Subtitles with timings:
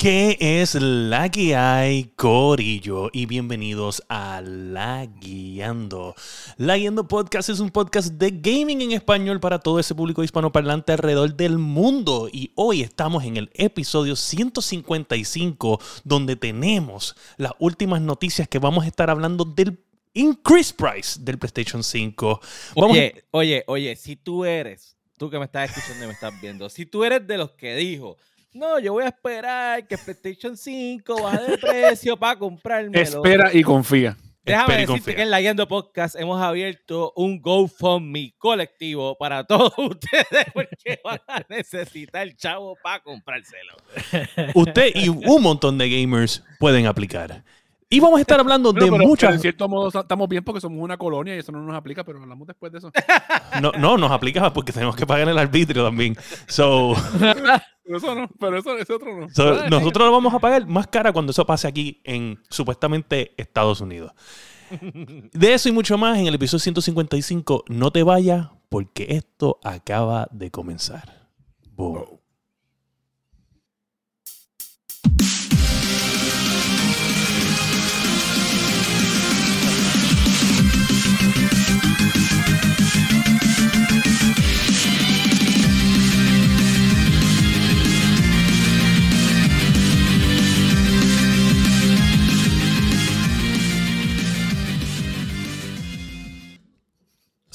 [0.00, 3.10] ¿Qué es la que hay, Corillo?
[3.12, 6.14] Y bienvenidos a La Guiando.
[6.56, 10.92] La Guiando Podcast es un podcast de gaming en español para todo ese público hispanoparlante
[10.92, 12.28] alrededor del mundo.
[12.32, 18.86] Y hoy estamos en el episodio 155, donde tenemos las últimas noticias que vamos a
[18.86, 19.80] estar hablando del
[20.14, 22.40] increase price del PlayStation 5.
[22.76, 26.70] oye, oye, oye, si tú eres, tú que me estás escuchando y me estás viendo,
[26.70, 28.16] si tú eres de los que dijo
[28.58, 33.00] no, yo voy a esperar que PlayStation 5 baje de precio para comprarme.
[33.00, 34.16] Espera y confía.
[34.44, 40.46] Déjame decirte que en la Yendo Podcast hemos abierto un GoFundMe colectivo para todos ustedes
[40.54, 43.76] porque van a necesitar chavo para comprárselo.
[44.54, 47.44] Usted y un montón de gamers pueden aplicar.
[47.90, 49.34] Y vamos a estar hablando de muchas.
[49.34, 52.20] en cierto modo estamos bien porque somos una colonia y eso no nos aplica, pero
[52.20, 52.92] hablamos después de eso.
[53.62, 56.16] No, no nos aplica porque tenemos que pagar el arbitrio también.
[56.46, 56.94] So...
[57.18, 59.26] pero eso no, pero eso, otro no.
[59.70, 64.12] nosotros lo vamos a pagar más cara cuando eso pase aquí en supuestamente Estados Unidos.
[65.32, 67.64] De eso y mucho más en el episodio 155.
[67.68, 71.26] No te vayas porque esto acaba de comenzar.
[71.72, 72.17] Boom.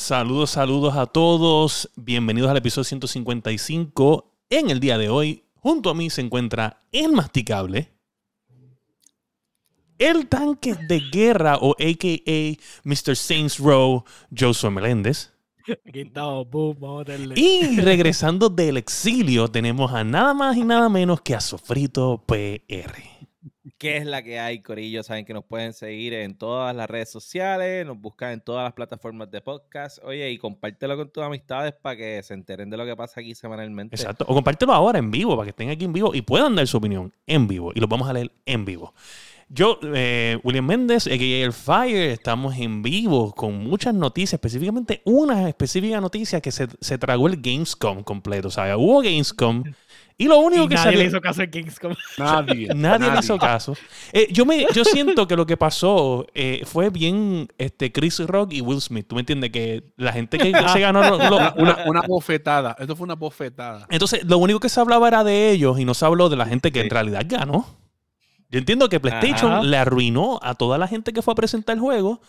[0.04, 1.90] Saludos, saludos a todos.
[1.96, 4.34] Bienvenidos al episodio 155.
[4.50, 7.90] En el día de hoy, junto a mí se encuentra el masticable,
[9.98, 13.16] el tanque de guerra o AKA Mr.
[13.16, 14.04] Saints Row,
[14.38, 15.32] Joshua Meléndez.
[17.38, 23.13] Y regresando del exilio, tenemos a nada más y nada menos que a Sofrito PR.
[23.84, 25.04] ¿Qué es la que hay, Corillo?
[25.04, 28.72] Saben que nos pueden seguir en todas las redes sociales, nos buscan en todas las
[28.72, 30.02] plataformas de podcast.
[30.06, 33.36] Oye, y compártelo con tus amistades para que se enteren de lo que pasa aquí
[33.36, 33.98] semanalmente.
[33.98, 34.24] Exacto.
[34.30, 36.78] O compártelo ahora en vivo, para que estén aquí en vivo y puedan dar su
[36.78, 37.74] opinión en vivo.
[37.76, 38.94] Y lo vamos a leer en vivo.
[39.50, 41.46] Yo, eh, William Méndez, a.k.a.
[41.46, 46.98] El Fire, estamos en vivo con muchas noticias, específicamente una específica noticia que se, se
[46.98, 48.48] tragó el Gamescom completo.
[48.48, 49.66] O sea, hubo Gamescom
[50.18, 51.94] y lo único que nadie le hizo caso a Kingscom.
[52.18, 52.68] Nadie.
[52.76, 53.76] nadie, le hizo caso.
[54.12, 58.54] Eh, yo, me, yo siento que lo que pasó eh, fue bien este, Chris Rock
[58.54, 59.08] y Will Smith.
[59.08, 59.52] ¿Tú me entiendes?
[59.52, 61.00] Que la gente que se ganó...
[61.58, 62.76] una, una, bofetada.
[62.80, 63.88] Esto fue una bofetada.
[63.90, 66.46] Entonces, lo único que se hablaba era de ellos y no se habló de la
[66.46, 67.66] gente que en realidad ganó.
[68.50, 71.82] Yo entiendo que PlayStation le arruinó a toda la gente que fue a presentar el
[71.82, 72.22] juego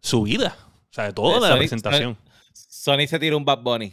[0.00, 0.56] su vida.
[0.90, 2.16] O sea, de toda la presentación.
[2.52, 3.92] Sony se tiró un Bad Bunny.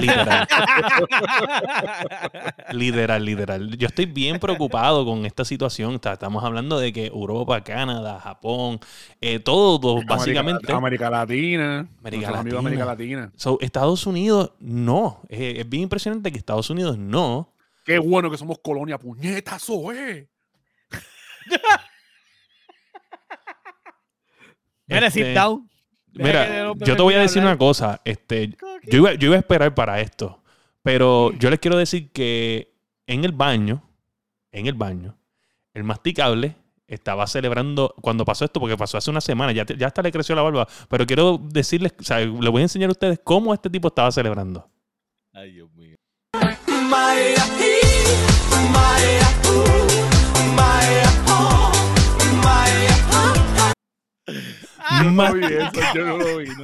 [0.00, 0.48] Literal.
[2.72, 3.76] literal, literal.
[3.76, 6.00] Yo estoy bien preocupado con esta situación.
[6.02, 8.80] Estamos hablando de que Europa, Canadá, Japón,
[9.20, 10.72] eh, todo, básicamente.
[10.72, 11.88] América Latina.
[12.00, 12.58] América Latina.
[12.58, 13.32] América Latina.
[13.60, 15.22] Estados Unidos no.
[15.28, 17.52] Es, bien impresionante que Estados Unidos no.
[17.84, 20.28] Qué bueno que somos colonia puñetazo, eh.
[24.88, 25.68] Este, down.
[26.14, 28.00] Mira, yo te voy a decir una cosa.
[28.04, 30.42] Este, yo iba, yo iba a esperar para esto.
[30.82, 32.74] Pero yo les quiero decir que
[33.06, 33.82] en el baño,
[34.52, 35.16] en el baño,
[35.74, 40.02] el masticable estaba celebrando cuando pasó esto, porque pasó hace una semana, ya, ya hasta
[40.02, 40.66] le creció la barba.
[40.88, 44.10] Pero quiero decirles, o sea, les voy a enseñar a ustedes cómo este tipo estaba
[44.10, 44.68] celebrando.
[45.32, 45.96] Ay, Dios mío.
[55.04, 56.48] No vi eso, yo no lo vi.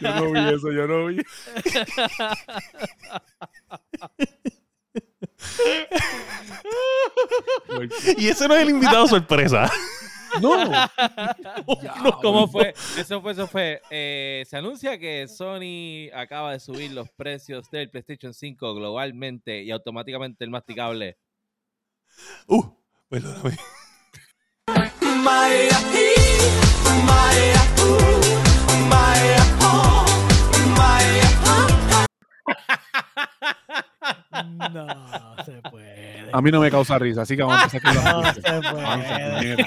[0.00, 1.22] Yo no vi eso, yo no vi.
[8.16, 9.70] y ese no es el invitado sorpresa.
[10.40, 10.64] No.
[12.04, 12.20] no.
[12.22, 12.74] ¿Cómo fue?
[12.98, 13.80] Eso fue, eso fue.
[13.90, 19.70] Eh, se anuncia que Sony acaba de subir los precios del PlayStation 5 globalmente y
[19.70, 21.18] automáticamente el masticable.
[22.46, 22.79] Uh,
[23.10, 23.56] perdóname.
[34.72, 35.89] No se puede.
[36.32, 39.66] A mí no me causa risa, así que vamos a empezar con No se puede.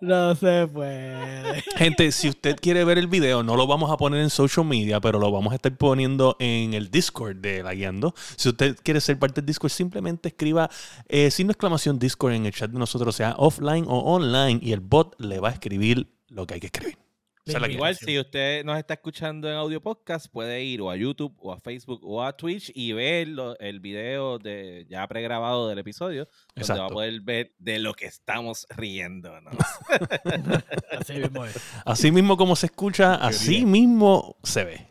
[0.00, 1.62] No se puede.
[1.76, 5.00] Gente, si usted quiere ver el video, no lo vamos a poner en social media,
[5.00, 8.14] pero lo vamos a estar poniendo en el Discord de La Guiando.
[8.36, 10.70] Si usted quiere ser parte del Discord, simplemente escriba
[11.08, 14.80] eh, signo exclamación Discord en el chat de nosotros, sea offline o online, y el
[14.80, 17.05] bot le va a escribir lo que hay que escribir.
[17.46, 21.52] Igual si usted nos está escuchando en audio podcast, puede ir o a YouTube o
[21.52, 23.28] a Facebook o a Twitch y ver
[23.60, 28.06] el video de ya pregrabado del episodio, donde va a poder ver de lo que
[28.06, 29.32] estamos riendo.
[30.98, 31.56] así mismo es.
[31.84, 34.86] Así mismo como se escucha, así mismo se ve.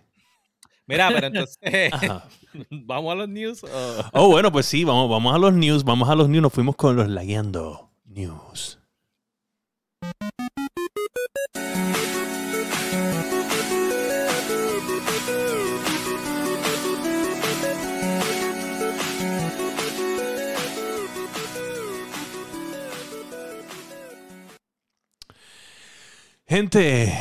[0.88, 1.92] Mira, pero entonces,
[2.70, 3.66] ¿vamos a los news?
[4.14, 6.78] Oh, bueno, pues sí, vamos, vamos a los news, vamos a los news, nos fuimos
[6.78, 8.80] con los Lagueando News.
[26.48, 27.12] Gente,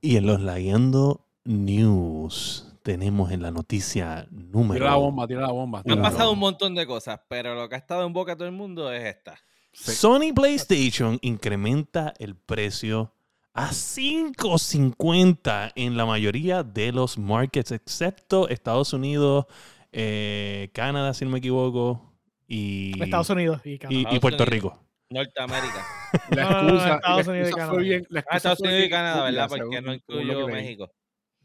[0.00, 4.78] y en los Lagueando News tenemos en la noticia número.
[4.78, 5.82] Tira la bomba, tira la bomba.
[5.84, 8.46] Han pasado un montón de cosas, pero lo que ha estado en boca de todo
[8.46, 9.40] el mundo es esta.
[9.72, 13.12] Sony PlayStation incrementa el precio
[13.54, 19.46] a 5.50 en la mayoría de los markets, excepto Estados Unidos,
[19.90, 22.12] eh, Canadá, si no me equivoco,
[22.46, 24.78] y Estados Unidos y, y Puerto Rico.
[25.08, 25.84] Norteamérica.
[26.30, 27.76] La excusa, Estados Unidos y Canadá.
[27.78, 29.48] bien, ah, Estados Unidos y Canadá, ¿verdad?
[29.48, 30.90] Porque no incluyó México.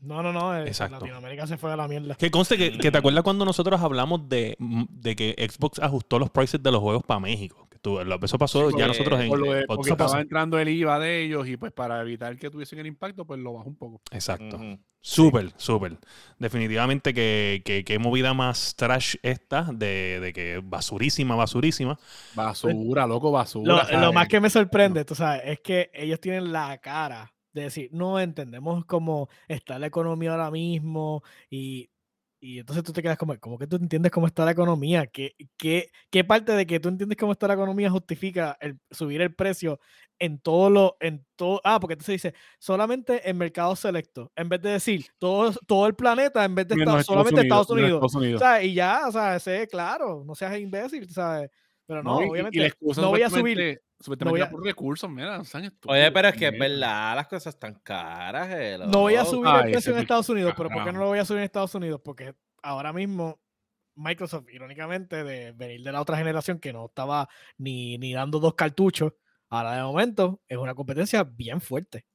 [0.01, 0.55] No, no, no.
[0.55, 2.15] Eh, Latinoamérica se fue a la mierda.
[2.15, 6.29] Que conste que, que, te acuerdas cuando nosotros hablamos de, de, que Xbox ajustó los
[6.29, 7.64] prices de los juegos para México.
[7.85, 9.29] Tú, eso pasó ya nosotros en.
[9.67, 13.25] porque estaba entrando el IVA de ellos y pues para evitar que tuviesen el impacto,
[13.25, 14.01] pues lo bajó un poco.
[14.09, 14.59] Exacto.
[15.01, 15.99] Súper, súper.
[16.39, 21.99] Definitivamente que, que, que, movida más trash esta, de, de, que basurísima, basurísima.
[22.33, 23.87] Basura, loco, basura.
[23.91, 27.61] Lo, lo más que me sorprende, tú sabes, es que ellos tienen la cara de
[27.61, 31.21] decir, no entendemos cómo está la economía ahora mismo
[31.51, 31.91] y,
[32.39, 35.07] y entonces tú te quedas como, ¿cómo que tú entiendes cómo está la economía?
[35.07, 39.21] ¿Qué, qué, qué parte de que tú entiendes cómo está la economía justifica el, subir
[39.21, 39.79] el precio
[40.19, 44.61] en todo lo, en todo, ah, porque entonces dice, solamente en mercados selectos, en vez
[44.61, 48.11] de decir todo, todo el planeta, en vez de estar, solamente Estados Unidos.
[48.61, 51.49] Y ya, o sea, sé, claro, no seas imbécil, ¿sabes?
[51.85, 54.49] Pero no, obviamente, no voy a subir no voy a...
[54.49, 55.41] por recursos, mira,
[55.87, 58.87] Oye, pero es que es verdad, las cosas están caras.
[58.87, 61.19] No voy a subir el precio en Estados Unidos, pero ¿por qué no lo voy
[61.19, 62.01] a subir en Estados Unidos?
[62.03, 63.39] Porque ahora mismo
[63.95, 68.55] Microsoft, irónicamente, de venir de la otra generación que no estaba ni, ni dando dos
[68.55, 69.13] cartuchos,
[69.49, 72.05] ahora de momento es una competencia bien fuerte.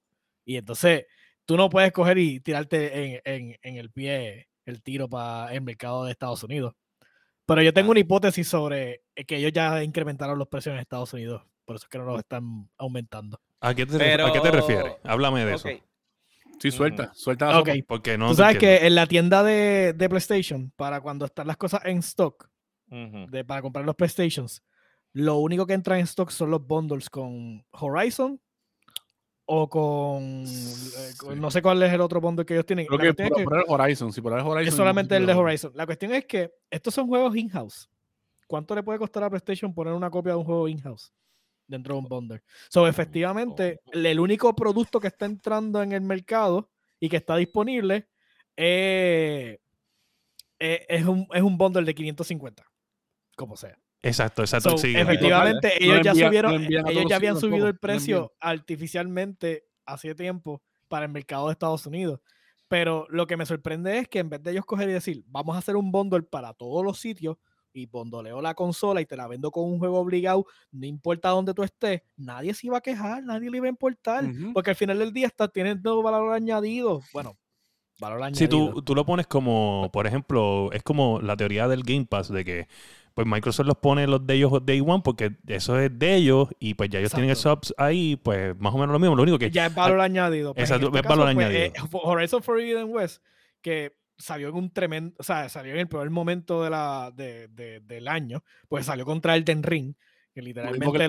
[0.45, 1.07] Y entonces
[1.45, 5.63] tú no puedes coger y tirarte en, en, en el pie el tiro para el
[5.63, 6.75] mercado de Estados Unidos.
[7.47, 11.43] Pero yo tengo una hipótesis sobre que ellos ya incrementaron los precios en Estados Unidos
[11.70, 13.40] por eso es que no los están aumentando.
[13.61, 13.96] ¿A qué te,
[14.50, 14.96] refieres?
[15.05, 15.69] Háblame de eso.
[16.58, 17.61] Sí, suelta, suelta.
[17.61, 18.31] Ok, porque no.
[18.31, 22.50] Tú sabes que en la tienda de, PlayStation, para cuando están las cosas en stock,
[22.88, 24.64] de, para comprar los PlayStations,
[25.12, 28.40] lo único que entra en stock son los bundles con Horizon
[29.44, 32.87] o con, eh, no sé cuál es el otro bundle que ellos tienen.
[32.87, 34.67] Creo que por, el Horizon, si por el Horizon.
[34.67, 35.70] Es solamente el de Horizon.
[35.76, 37.88] La cuestión es que estos son juegos in-house.
[38.49, 41.12] ¿Cuánto le puede costar a PlayStation poner una copia de un juego in-house?
[41.70, 42.43] Dentro de un bundle.
[42.69, 48.08] So, efectivamente, el único producto que está entrando en el mercado y que está disponible
[48.56, 49.58] eh,
[50.58, 52.64] eh, es, un, es un bundle de 550,
[53.37, 53.78] como sea.
[54.02, 54.76] Exacto, exacto.
[54.76, 61.12] efectivamente, ellos ya subieron, ellos ya habían subido el precio artificialmente hace tiempo para el
[61.12, 62.20] mercado de Estados Unidos.
[62.67, 65.56] Pero lo que me sorprende es que en vez de ellos coger y decir, vamos
[65.56, 67.37] a hacer un bundle para todos los sitios,
[67.72, 71.55] y bondoleo la consola y te la vendo con un juego obligado, no importa dónde
[71.55, 74.98] tú estés, nadie se iba a quejar, nadie le iba a importar, porque al final
[74.98, 77.03] del día está teniendo valor añadido.
[77.12, 77.36] Bueno,
[78.00, 78.39] valor añadido.
[78.39, 82.29] Si tú, tú lo pones como, por ejemplo, es como la teoría del Game Pass,
[82.29, 82.69] de que
[83.15, 86.74] pues Microsoft los pone los de ellos Day One porque eso es de ellos y
[86.74, 89.17] pues ya ellos tienen el subs ahí, pues más o menos lo mismo.
[89.17, 89.50] Lo único que.
[89.50, 90.55] Ya es valor añadido.
[90.55, 91.60] Pues, exacto, este es valor pues, añadido.
[91.60, 93.22] Eh, Horizon Forbidden West,
[93.60, 97.48] que salió en un tremendo, o sea, salió en el peor momento de la, de,
[97.48, 99.94] de, del año, pues salió contra el Den Ring,
[100.32, 101.08] que literalmente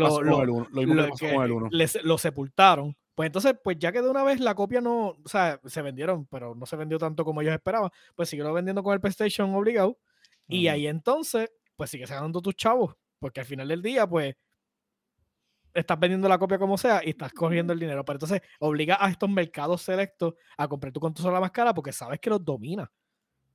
[2.03, 2.96] lo, sepultaron.
[3.13, 6.25] Pues entonces, pues ya que de una vez la copia no, o sea, se vendieron,
[6.27, 10.00] pero no se vendió tanto como ellos esperaban, pues siguieron vendiendo con el PlayStation obligado.
[10.48, 14.36] Y ahí entonces, pues sigue sacando tus chavos, porque al final del día, pues
[15.74, 18.03] estás vendiendo la copia como sea y estás cogiendo el dinero.
[18.03, 22.20] Pero entonces obliga a estos mercados selectos a comprar tu consola más cara porque sabes
[22.20, 22.89] que los domina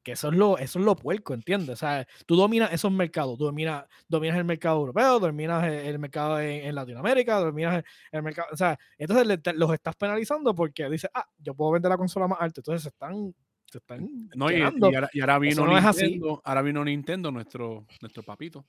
[0.06, 1.70] que eso es lo, eso es lo puerco, ¿entiendes?
[1.70, 6.38] O sea, tú dominas esos mercados, tú dominas, dominas el mercado europeo, dominas el, mercado
[6.38, 7.82] en, Latinoamérica, dominas
[8.12, 11.96] el, mercado, o sea, entonces los estás penalizando porque dices, ah, yo puedo vender la
[11.96, 13.34] consola más alta, entonces se están,
[13.64, 18.64] se están no, y, ahora, vino Nintendo, ahora vino Nintendo, nuestro, nuestro papito,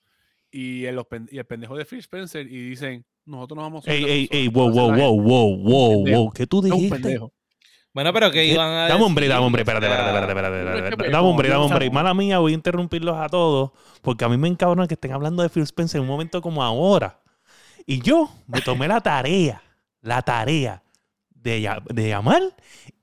[0.49, 3.93] y el, y el pendejo de Phil Spencer, y dicen, nosotros no vamos a...
[3.93, 7.19] Ey, ey, ey, wow, wow, wow, wow, wow, wow, ¿qué tú dijiste?
[7.97, 8.87] Bueno, pero que iban a.
[8.89, 11.09] Dame hombre, dame hombre, espérate, espérate, espérate, espérate.
[11.09, 11.89] Dame hombre, dame hombre.
[11.89, 13.71] Mala mía, voy a interrumpirlos a todos,
[14.03, 16.63] porque a mí me encabrona que estén hablando de Phil Spencer en un momento como
[16.63, 17.19] ahora.
[17.87, 19.63] Y yo me tomé la tarea,
[20.01, 20.83] la tarea
[21.33, 22.43] de, de llamar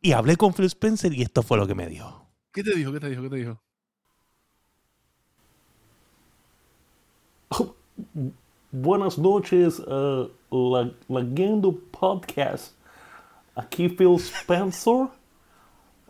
[0.00, 2.28] y hablé con Phil Spencer y esto fue lo que me dijo.
[2.52, 2.92] ¿Qué te dijo?
[2.92, 3.22] ¿Qué te dijo?
[3.22, 3.60] ¿Qué te dijo?
[8.70, 10.88] Buenas noches, uh, la,
[11.90, 12.74] Podcast.
[13.56, 15.08] Aquí Phil Spencer.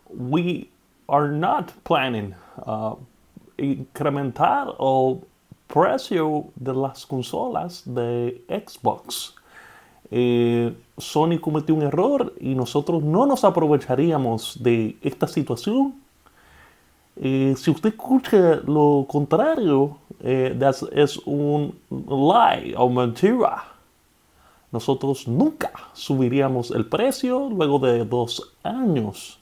[0.09, 0.69] We
[1.07, 2.35] are not planning
[2.65, 2.95] uh,
[3.57, 5.21] incrementar el
[5.67, 9.35] precio de las consolas de Xbox.
[10.11, 15.95] Eh, Sony cometió un error y nosotros no nos aprovecharíamos de esta situación.
[17.17, 20.57] Eh, si usted escucha lo contrario, eh,
[20.91, 23.74] es un lie o mentira.
[24.75, 29.39] Nosotros nunca subiríamos el precio luego de dos años.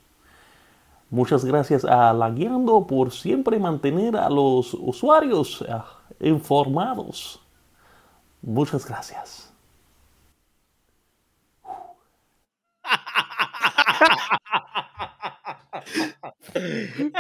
[1.09, 7.39] Muchas gracias a La Guiando por siempre mantener a los usuarios eh, informados.
[8.43, 9.52] Muchas gracias.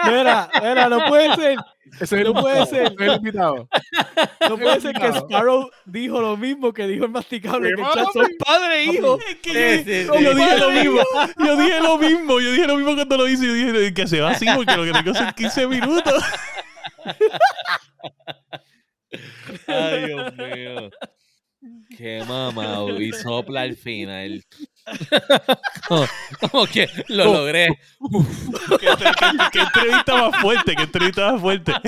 [0.05, 1.57] Mira, mira, no puede ser.
[2.25, 2.95] no puede ser.
[4.49, 7.73] No puede ser que Sparrow dijo lo mismo que dijo el masticable.
[7.75, 9.19] Que son padre e hijo.
[10.21, 11.01] yo dije lo mismo.
[11.37, 12.39] Yo dije lo mismo.
[12.39, 13.45] Yo dije lo mismo cuando lo hice.
[13.45, 16.23] Yo dije que se va así porque lo que tengo son 15 minutos.
[19.67, 20.89] Ay, Dios mío.
[21.97, 22.85] Qué mamá.
[22.99, 24.43] Y sopla al final.
[26.51, 27.79] como, que lo logré.
[28.79, 28.87] ¿Qué,
[29.59, 31.73] entrevista más fuerte, qué entrevista más fuerte.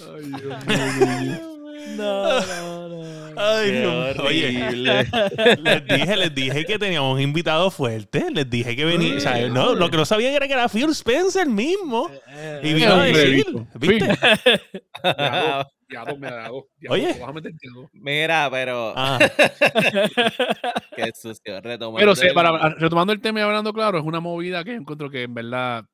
[0.00, 1.59] Ay, Dios mío.
[1.96, 3.00] No, no, no.
[3.36, 8.30] Ay, Dios Oye, les dije, les dije que teníamos un invitado fuerte.
[8.30, 9.16] Les dije que venía.
[9.16, 12.10] O sea, no, lo que no sabían era que era Phil Spencer mismo.
[12.28, 14.18] Eh, y vino a decir, ¿viste?
[16.88, 17.16] Oye,
[17.92, 18.92] mira, pero.
[18.96, 19.18] Ah.
[20.96, 21.60] Qué sucio.
[21.60, 25.10] Retomando pero sí, para, retomando el tema y hablando claro, es una movida que encuentro
[25.10, 25.84] que en verdad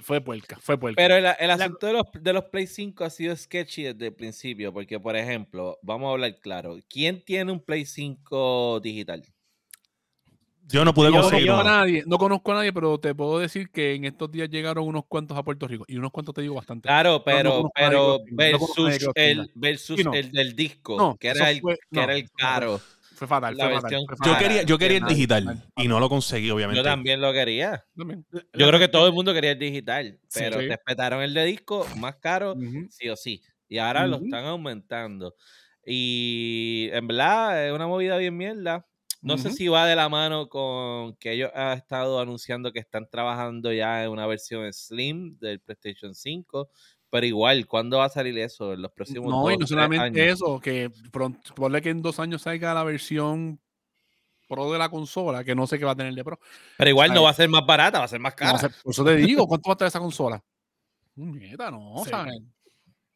[0.00, 0.96] fue puerca, fue puerca.
[0.96, 4.72] Pero el, asunto de, los, de los Play 5 ha sido sketchy desde el principio,
[4.72, 9.24] porque, por ejemplo, vamos a hablar claro, ¿quién tiene un Play 5 digital?
[10.66, 11.58] Yo no pude conseguirlo.
[11.58, 14.86] No, nadie, no conozco a nadie, pero te puedo decir que en estos días llegaron
[14.86, 15.84] unos cuantos a Puerto Rico.
[15.86, 16.88] Y unos cuantos te digo bastante.
[16.88, 22.30] Claro, pero, pero versus, el, versus el del disco, que, era el, que era el
[22.30, 22.80] caro.
[23.14, 26.78] Fue fatal, fue fatal, Yo quería, yo quería el digital y no lo conseguí, obviamente.
[26.78, 27.84] Yo también lo quería.
[27.94, 32.16] Yo creo que todo el mundo quería el digital, pero respetaron el de disco más
[32.16, 32.54] caro,
[32.90, 33.42] sí o sí.
[33.68, 35.34] Y ahora lo están aumentando.
[35.86, 38.86] Y en verdad es una movida bien mierda.
[39.22, 43.08] No sé si va de la mano con que ellos han estado anunciando que están
[43.08, 46.68] trabajando ya en una versión Slim del PlayStation 5.
[47.14, 48.72] Pero igual, ¿cuándo va a salir eso?
[48.72, 52.42] En los próximos No, y no solamente eso, que pronto, ponle que en dos años
[52.42, 53.60] salga la versión
[54.48, 56.40] Pro de la consola, que no sé qué va a tener de Pro.
[56.76, 58.58] Pero igual no va a ser más barata, va a ser más cara.
[58.58, 60.42] por eso te digo, ¿cuánto va a tener esa consola?
[61.14, 62.48] Nieta, no, El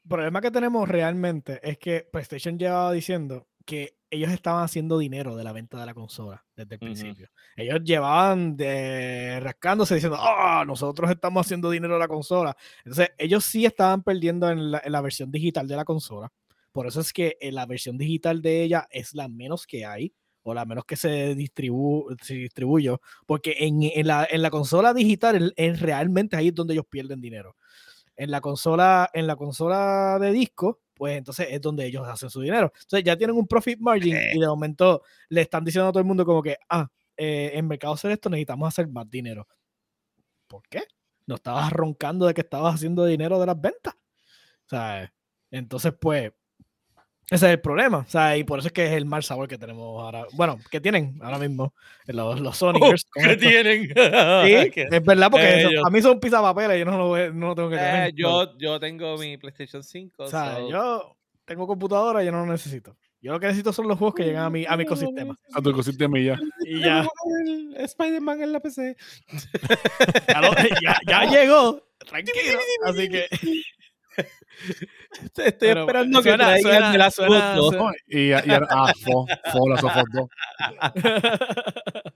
[0.09, 5.45] problema que tenemos realmente es que PlayStation llevaba diciendo que ellos estaban haciendo dinero de
[5.45, 7.29] la venta de la consola desde el principio.
[7.57, 12.57] Ellos llevaban de rascándose diciendo, ah, nosotros estamos haciendo dinero de la consola.
[12.79, 16.33] Entonces, ellos sí estaban perdiendo en la, versión digital de la consola.
[16.73, 20.13] Por eso es que eh, la versión digital de ella es la menos que hay,
[20.43, 25.53] o la menos que se, distribu se distribuyó, porque en, la, en, la, consola digital
[25.57, 27.57] es realmente ahí donde ellos pierden dinero.
[28.17, 32.41] En la consola, en la consola de disco, pues entonces es donde ellos hacen su
[32.43, 32.73] dinero.
[32.75, 36.07] Entonces ya tienen un profit margin y de momento le están diciendo a todo el
[36.07, 39.47] mundo como que, ah, eh, en Mercado esto necesitamos hacer más dinero.
[40.49, 40.83] ¿Por qué?
[41.27, 43.95] No estabas roncando de que estabas haciendo dinero de las ventas.
[43.95, 45.13] O sea,
[45.51, 46.33] entonces pues
[47.31, 49.49] ese es el problema, o sea, y por eso es que es el mal sabor
[49.49, 50.25] que tenemos ahora.
[50.33, 51.75] Bueno, que tienen ahora mismo
[52.07, 53.07] los, los Sonicers.
[53.17, 53.93] Oh, ¿Qué tienen?
[54.75, 57.77] Sí, es verdad, porque a mí son pisapapeles, yo no lo, no lo tengo que
[57.77, 58.09] tener.
[58.09, 60.25] Eh, yo, yo tengo mi PlayStation 5.
[60.25, 62.97] O sea, yo tengo computadora y yo no lo necesito.
[63.21, 65.37] Yo lo que necesito son los juegos que llegan a mi, a mi ecosistema.
[65.53, 66.39] A tu ecosistema y ya.
[66.65, 67.05] Y ya.
[67.77, 68.97] Spider-Man en la PC.
[70.83, 71.83] ya, ya llegó.
[71.99, 72.59] Tranquilo.
[72.85, 73.27] Así que.
[75.37, 77.75] Estoy esperando que suena, traigan las fotos.
[78.09, 80.29] Y, y, ah, fo, fo, las Sofos 2.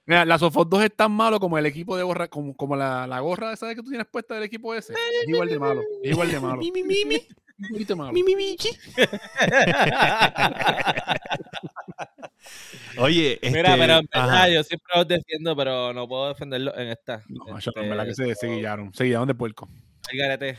[0.06, 3.06] Mira, las Sofos 2 es tan malo como el equipo de gorra, como, como la,
[3.06, 4.92] la gorra esa que tú tienes puesta del equipo ese.
[4.92, 5.82] Es igual de malo.
[6.02, 6.60] Es igual de malo.
[6.60, 8.12] un poquito malo.
[8.12, 8.70] Mi, mi, bichi.
[12.98, 16.88] Oye, este, Mira, pero en verdad, yo siempre lo defiendo, pero no puedo defenderlo en
[16.88, 17.22] esta.
[17.28, 18.92] No, este, en verdad que se, se guillaron.
[18.92, 19.68] Se guillaron de puerco.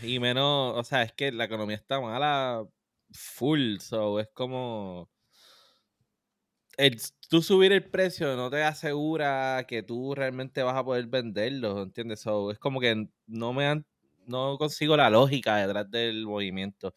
[0.01, 2.65] Y menos, o sea, es que la economía está mala
[3.11, 5.09] full, so es como
[6.77, 11.83] el, tú subir el precio no te asegura que tú realmente vas a poder venderlo,
[11.83, 12.21] ¿entiendes?
[12.21, 13.85] So, es como que no me han,
[14.25, 16.93] no consigo la lógica detrás del movimiento.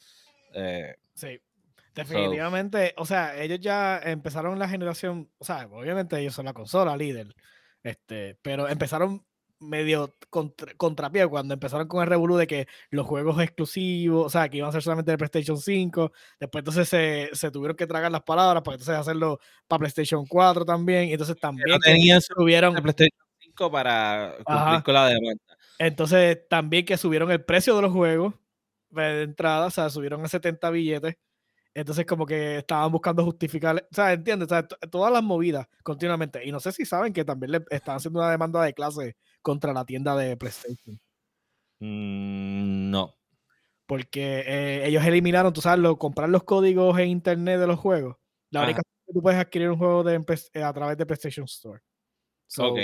[0.55, 1.39] Eh, sí,
[1.95, 6.97] definitivamente, o sea, ellos ya empezaron la generación, o sea, obviamente ellos son la consola
[6.97, 7.35] líder,
[7.83, 9.27] este, pero empezaron
[9.59, 14.49] medio contra, contrapié cuando empezaron con el revolú de que los juegos exclusivos, o sea,
[14.49, 18.11] que iban a ser solamente de PlayStation 5, después entonces se, se tuvieron que tragar
[18.13, 22.75] las palabras para entonces hacerlo para PlayStation 4 también, y entonces también no tenían subieron
[22.75, 25.43] PlayStation 5 para cumplir con la demanda.
[25.79, 28.35] Entonces también que subieron el precio de los juegos
[28.91, 31.17] de entrada, o sea, subieron a 70 billetes
[31.77, 34.47] entonces, como que estaban buscando justificar, o sea, ¿entiendes?
[34.47, 36.43] O sea, todas las movidas continuamente.
[36.43, 39.15] Y no sé si saben que también le están haciendo una demanda de clase
[39.47, 41.01] contra la tienda de PlayStation.
[41.79, 43.15] Mm, no.
[43.87, 48.17] Porque eh, ellos eliminaron, tú sabes, comprar los códigos en internet de los juegos.
[48.51, 50.21] La única que tú puedes adquirir un juego de,
[50.53, 51.81] eh, a través de PlayStation Store.
[52.59, 52.79] ok.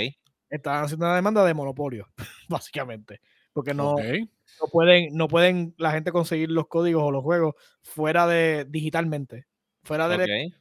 [0.49, 2.09] Estaban haciendo una demanda de monopolio,
[2.49, 3.21] básicamente.
[3.52, 8.28] Porque no, no pueden, no pueden la gente conseguir los códigos o los juegos fuera
[8.28, 9.49] de digitalmente,
[9.83, 10.52] fuera de,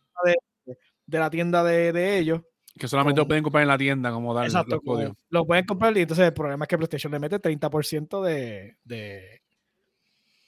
[1.06, 2.42] de, la tienda de, ellos.
[2.82, 5.16] Que solamente lo pueden comprar en la tienda, como dar los códigos.
[5.30, 9.42] Lo pueden comprar y entonces el problema es que PlayStation le mete 30% de, de,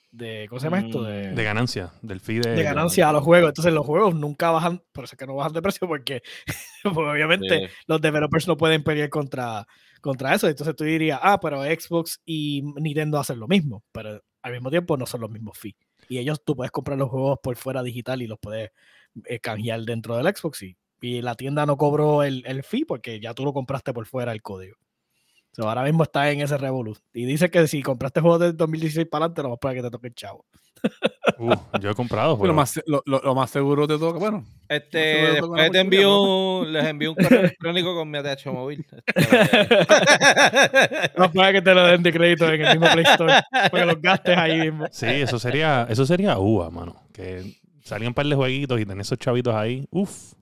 [0.09, 0.47] de.
[0.49, 1.03] ¿Cómo se llama esto?
[1.03, 2.55] De, mm, de ganancia, del fee de.
[2.55, 3.49] De ganancia a los juegos.
[3.49, 6.23] Entonces los juegos nunca bajan, por eso es que no bajan de precio porque,
[6.85, 9.67] obviamente los developers no pueden pelear contra,
[10.01, 10.47] contra eso.
[10.47, 14.97] Entonces tú dirías, ah, pero Xbox y Nintendo hacen lo mismo, pero al mismo tiempo
[14.97, 15.75] no son los mismos fees.
[16.09, 18.71] Y ellos tú puedes comprar los juegos por fuera digital y los puedes
[19.25, 23.19] eh, canjear dentro del Xbox y, y, la tienda no cobró el, el fee porque
[23.19, 24.77] ya tú lo compraste por fuera el código
[25.61, 26.97] ahora mismo está en ese Revolut.
[27.13, 29.91] Y dice que si compraste juegos de 2016 para adelante, no vas para que te
[29.91, 30.45] toque el chavo.
[31.37, 34.43] Uh, yo he comprado Lo más, lo, más, seguro te toca, bueno.
[34.67, 38.85] Este, después te envío, les envío un correo electrónico con mi ATH móvil.
[41.17, 43.33] no para que te lo den de crédito en el mismo Play Store,
[43.69, 44.87] porque los gastes ahí mismo.
[44.91, 47.01] Sí, eso sería, eso sería UA, mano.
[47.13, 49.87] Que salgan un par de jueguitos y tener esos chavitos ahí.
[49.91, 50.33] Uf.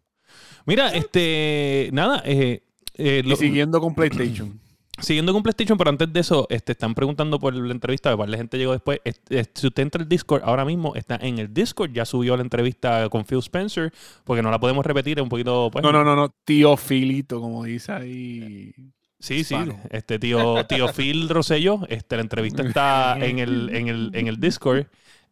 [0.65, 2.63] Mira, este, nada, eh,
[2.95, 4.59] eh, y siguiendo con PlayStation.
[4.99, 8.29] Siguiendo con PlayStation, pero antes de eso, este, están preguntando por la entrevista, de cuál
[8.29, 8.99] la gente llegó después.
[9.29, 13.09] si usted entra al Discord, ahora mismo está en el Discord, ya subió la entrevista
[13.09, 13.91] con Phil Spencer,
[14.25, 15.69] porque no la podemos repetir, es un poquito...
[15.71, 18.75] Pues, no, no, no, no, tío Filito, como dice ahí.
[19.19, 19.55] Sí, sí,
[19.89, 24.39] este tío, tío Phil Rosello, este, la entrevista está en el, en el, en el
[24.39, 24.85] Discord.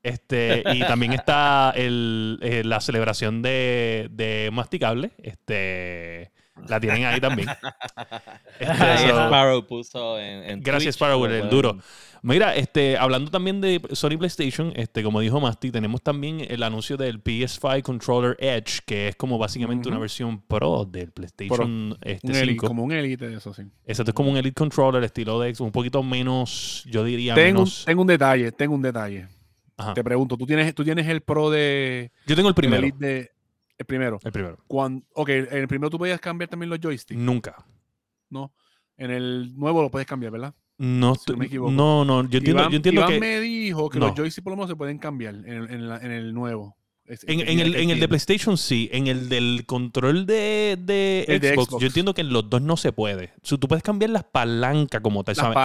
[0.03, 5.11] Este, y también está el, eh, la celebración de, de Masticable.
[5.17, 6.31] Este,
[6.67, 7.49] la tienen ahí también.
[8.59, 11.77] Este, Sparrow puso en, Gracias, Sparrow, el duro.
[12.21, 16.97] Mira, este, hablando también de Sony PlayStation, este, como dijo Masti, tenemos también el anuncio
[16.97, 22.67] del PS5 Controller Edge, que es como básicamente una versión pro del PlayStation este, 5.
[22.67, 23.63] como un Elite de eso, sí.
[23.85, 27.85] Exacto, es como un Elite Controller, estilo de un poquito menos, yo diría tengo, menos...
[27.85, 29.27] Tengo un detalle, tengo un detalle.
[29.93, 32.11] Te pregunto, ¿tú tienes, ¿tú tienes el pro de...
[32.27, 32.87] Yo tengo el primero.
[32.97, 33.31] de,
[33.77, 34.19] el primero.
[34.23, 34.57] El primero.
[34.67, 37.19] Cuando, ok, en el primero tú podías cambiar también los joysticks.
[37.19, 37.65] Nunca.
[38.29, 38.53] No.
[38.97, 40.53] En el nuevo lo puedes cambiar, ¿verdad?
[40.77, 41.71] No, si no me equivoco.
[41.71, 43.19] No, no, yo entiendo, yo entiendo Iván que.
[43.19, 46.78] me dijo que los joysticks por lo menos se pueden cambiar en el nuevo.
[47.25, 51.87] En, el, en, el, de PlayStation sí, en el del control de, de, Xbox, yo
[51.87, 53.33] entiendo que en los dos no se puede.
[53.51, 55.57] O tú puedes cambiar las palancas como tal, ¿sabes?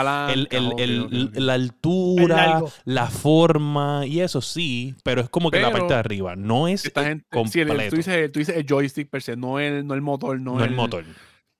[1.34, 6.34] la altura, la forma y eso sí, pero es como que la parte de arriba,
[6.34, 6.90] no es
[7.30, 7.74] completo.
[7.90, 10.70] tú, dices, tú, dices, el joystick per se, no el, no el motor, no, el,
[10.70, 11.04] motor.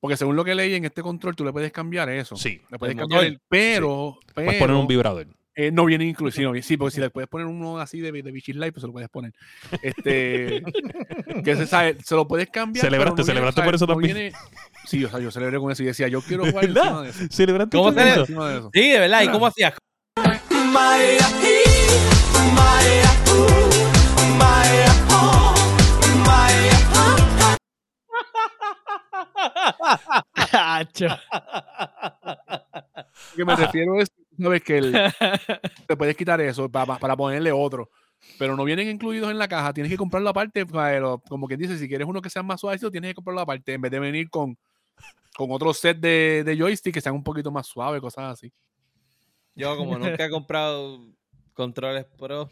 [0.01, 2.37] Porque según lo que leí en este control, tú le puedes cambiar eso.
[2.37, 2.63] Sí.
[2.71, 4.47] Le puedes cambiar pero, pero...
[4.47, 5.27] Puedes poner un vibrador.
[5.57, 8.57] Eh, no viene inclusive, sí, porque si le puedes poner uno así de, de Bichis
[8.57, 9.33] Live, pues se lo puedes poner.
[9.83, 10.63] Este,
[11.45, 12.85] que se, sabe, se lo puedes cambiar.
[12.85, 14.15] Celebraste, no celebraste por eso también.
[14.15, 14.33] Viene,
[14.87, 17.25] sí, o sea, yo celebré con eso y decía, yo quiero jugar encima de eso.
[17.31, 18.71] ¿Celebraste ¿Cómo de eso?
[18.73, 19.75] Sí, de verdad, ¿y cómo hacías?
[33.37, 34.93] que me refiero es sabes que el,
[35.87, 37.91] te puedes quitar eso para, para, ponerle otro.
[38.39, 40.67] Pero no vienen incluidos en la caja, tienes que comprarlo aparte.
[41.29, 43.81] Como quien dice, si quieres uno que sea más suave, tienes que comprarlo aparte en
[43.81, 44.57] vez de venir con,
[45.37, 48.53] con otro set de, de joystick que sean un poquito más suaves, cosas así.
[49.55, 51.01] Yo, como nunca he comprado
[51.53, 52.51] controles pro,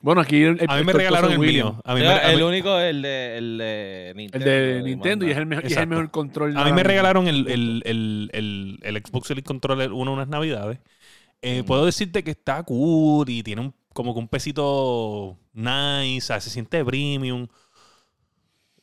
[0.00, 1.80] Bueno, aquí a mí me regalaron el mío.
[1.84, 4.46] A mí el único el de, el de Nintendo.
[4.46, 6.56] El de Nintendo y es el, mejor, es el mejor control.
[6.56, 10.78] A mí me regalaron el, el, el, el, Xbox Elite Controller uno unas navidades.
[11.42, 16.50] Eh, puedo decirte que está cool y tiene un, como que un pesito nice, se
[16.50, 17.48] siente premium.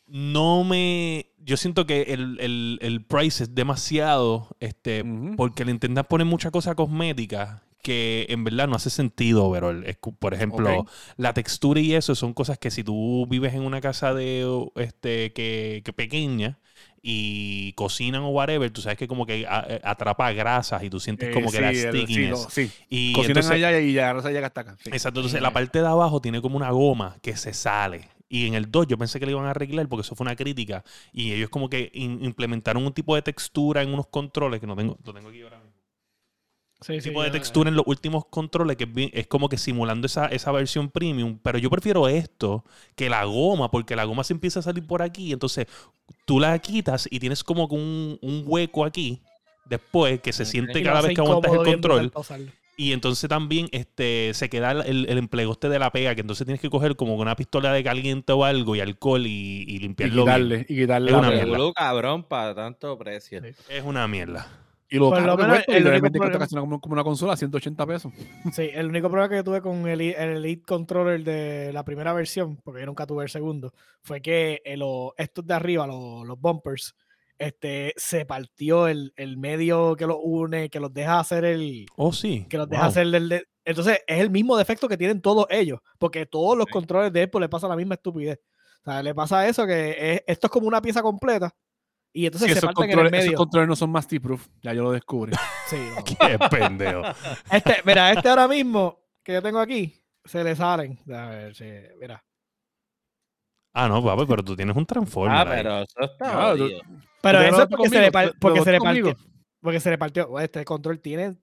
[0.08, 1.28] No me.
[1.39, 4.49] Yo siento que el, el, el price es demasiado.
[4.60, 5.04] Este,
[5.38, 9.74] Porque le intentan poner mucha cosa cosmética que en verdad no hace sentido, pero
[10.17, 10.86] por ejemplo,
[11.17, 15.34] la textura y eso son cosas que si tú vives en una casa de este
[15.34, 16.58] que, que pequeña
[17.06, 21.34] y cocinan o whatever, tú sabes que como que eh, atrapa grasas y tú sientes
[21.34, 22.48] como que la stickiness.
[22.50, 24.78] sí, Y Cocinan allá y ya grasa llega hasta acá.
[24.86, 28.08] Exacto, entonces la parte de abajo tiene como una goma que se sale.
[28.30, 30.36] Y en el 2 yo pensé que le iban a arreglar porque eso fue una
[30.36, 30.84] crítica.
[31.12, 34.98] Y ellos como que implementaron un tipo de textura en unos controles que no tengo,
[35.04, 35.62] lo tengo aquí ahora
[36.84, 40.89] tipo de textura en los últimos controles que es, como que simulando esa, esa, versión
[40.89, 41.39] premium.
[41.41, 42.63] Pero yo prefiero esto
[42.96, 45.34] que la goma, porque la goma se empieza a salir por aquí.
[45.34, 45.67] Entonces
[46.26, 49.22] tú la quitas y tienes como un, un hueco aquí
[49.65, 52.12] después que se siente cada vez que aguantas el control.
[52.76, 56.60] Y entonces también este, se queda el, el este de la pega, que entonces tienes
[56.60, 60.24] que coger como una pistola de caliente o algo y alcohol y, y limpiarlo.
[60.24, 61.58] Y quitarle, y quitarle es una mierda.
[61.76, 63.41] cabrón para tanto precio.
[63.69, 64.62] Es una mierda.
[64.93, 68.13] Y lo, lo menos, el único problema, como, una consola, 180 pesos.
[68.53, 72.58] Sí, el único problema que tuve con el, el, Elite Controller de la primera versión,
[72.58, 74.77] porque yo nunca tuve el segundo, fue que eh,
[75.17, 76.95] estos de arriba, los, los bumpers,
[77.39, 81.88] este, se partió el, el, medio que los une, que los deja hacer el.
[81.95, 82.45] Oh, sí.
[82.47, 83.47] Que los deja hacer el.
[83.65, 87.41] entonces, es el mismo defecto que tienen todos ellos, porque todos los controles de Apple
[87.41, 88.39] le pasa la misma estupidez.
[88.86, 91.51] O sea, le pasa eso que esto es como una pieza completa
[92.13, 93.26] y entonces se parten en el medio.
[93.26, 95.34] Esos controles no son Mastiproof, ya yo lo descubrí.
[95.67, 97.02] Sí, Qué pendejo.
[97.52, 100.99] Este, mira, este ahora mismo que yo tengo aquí, se le salen.
[101.12, 101.65] A ver, sí,
[101.99, 102.23] mira.
[103.73, 105.36] Ah, no, papi, pero tú tienes un Transformer.
[105.36, 106.54] Ah, pero eso está
[107.21, 109.17] Pero eso es porque, se le, porque se le partió.
[109.62, 110.39] Porque se le partió.
[110.39, 111.38] Este control tiene,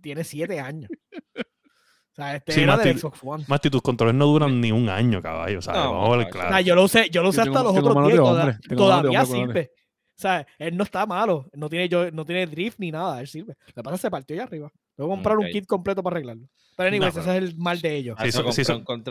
[0.00, 0.90] tiene siete años.
[1.36, 3.44] O sea, este sí, era de Xbox One.
[3.46, 5.58] Masti, tus controles no duran ni un año, caballo.
[5.58, 6.48] O sea, vamos a ver claro.
[6.48, 8.76] O sea, yo lo usé, yo lo usé hasta los otros 10.
[8.76, 9.75] Todavía sirve.
[10.16, 11.46] O sea, él no está malo.
[11.52, 13.20] No tiene, yo, no tiene drift ni nada.
[13.20, 13.54] Él sirve.
[13.66, 14.72] Lo que pasa es que se partió allá arriba.
[14.96, 16.48] Tengo que comprar un kit completo para arreglarlo.
[16.76, 18.18] Pero, anyways, ese es el mal de ellos.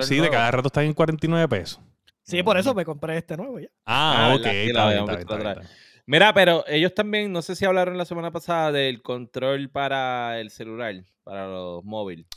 [0.01, 1.79] Sí, de cada rato están en 49 pesos.
[2.23, 3.67] Sí, por eso me compré este nuevo ya.
[3.85, 4.45] Ah, ah ok.
[4.45, 5.61] Está
[6.07, 10.51] Mira, pero ellos también, no sé si hablaron la semana pasada del control para el
[10.51, 12.27] celular, para los móviles.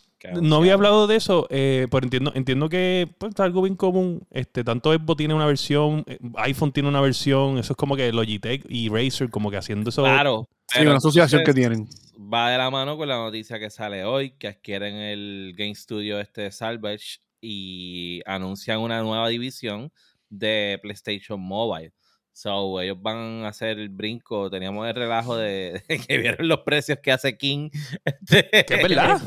[0.40, 4.26] No había hablado de eso, eh, pero entiendo, entiendo que pues, es algo bien común.
[4.31, 8.12] Este, tanto Xbox tiene una versión, eh, iPhone tiene una versión, eso es como que
[8.12, 10.02] Logitech y Razer como que haciendo eso.
[10.02, 10.48] Claro.
[10.66, 11.88] Sí, una asociación que tienen.
[12.18, 16.20] Va de la mano con la noticia que sale hoy, que adquieren el Game Studio
[16.20, 19.92] este de Salvage y anuncian una nueva división
[20.28, 21.92] de PlayStation Mobile.
[22.38, 24.48] So, ellos van a hacer el brinco.
[24.48, 27.68] Teníamos el relajo de, que vieron los precios que hace King.
[28.05, 29.20] Este, ¿Qué verdad?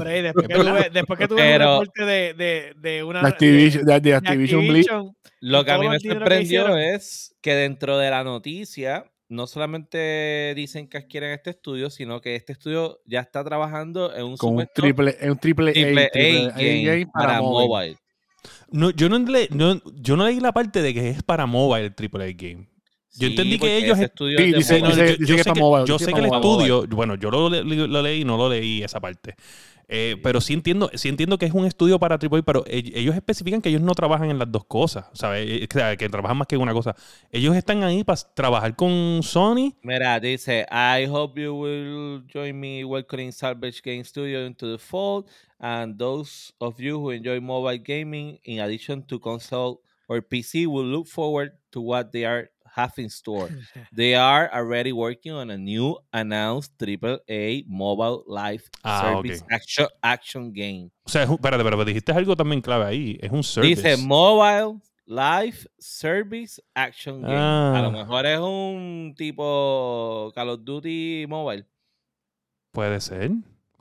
[0.94, 3.22] después, que tuve, un reporte de, de, de una.
[3.22, 8.24] De Activision, de, Activision, Lo que a mí me sorprendió es que dentro de la
[8.24, 14.16] noticia no solamente dicen que adquieren este estudio, sino que este estudio ya está trabajando
[14.16, 17.98] en un, Con un triple, un triple, A, game, para, mobile.
[18.70, 21.88] No, yo, no le, no, yo no leí la parte de que es para mobile
[21.88, 22.71] el triple A game.
[23.18, 24.00] Yo entendí que ellos.
[24.00, 24.82] yo, sé
[26.14, 26.88] que, el estudio.
[26.88, 29.36] Bueno, yo lo, lo, leí, no lo leí esa parte.
[29.94, 33.62] Eh, pero sí entiendo, sí entiendo que es un estudio para AAA, pero ellos especifican
[33.62, 35.46] que ellos no trabajan en las dos cosas, ¿sabes?
[35.46, 36.96] Eh, que, que trabajan más que una cosa.
[37.30, 39.74] Ellos están ahí para trabajar con Sony.
[39.84, 45.30] Mira, dice, I hope you will join me welcoming Salvage Game Studio into the fold,
[45.60, 50.86] and those of you who enjoy mobile gaming, in addition to console or PC, will
[50.86, 53.50] look forward to what they are have in store.
[53.96, 60.52] They are already working on a new announced AAA mobile live ah, service action, action
[60.54, 60.92] game.
[61.06, 63.20] O sea, espérate, pero dijiste algo también clave ahí.
[63.22, 63.82] Es un service.
[63.82, 67.36] Dice mobile live service action game.
[67.36, 67.92] A lo ah.
[67.92, 71.66] mejor es un tipo Call of Duty mobile.
[72.72, 73.32] Puede ser.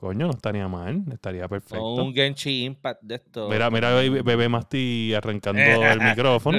[0.01, 1.93] Coño, no estaría mal, estaría perfecto.
[1.93, 3.47] un Genshin Impact de esto.
[3.47, 3.93] Mira, mira,
[4.25, 6.57] bebé Masti arrancando el micrófono.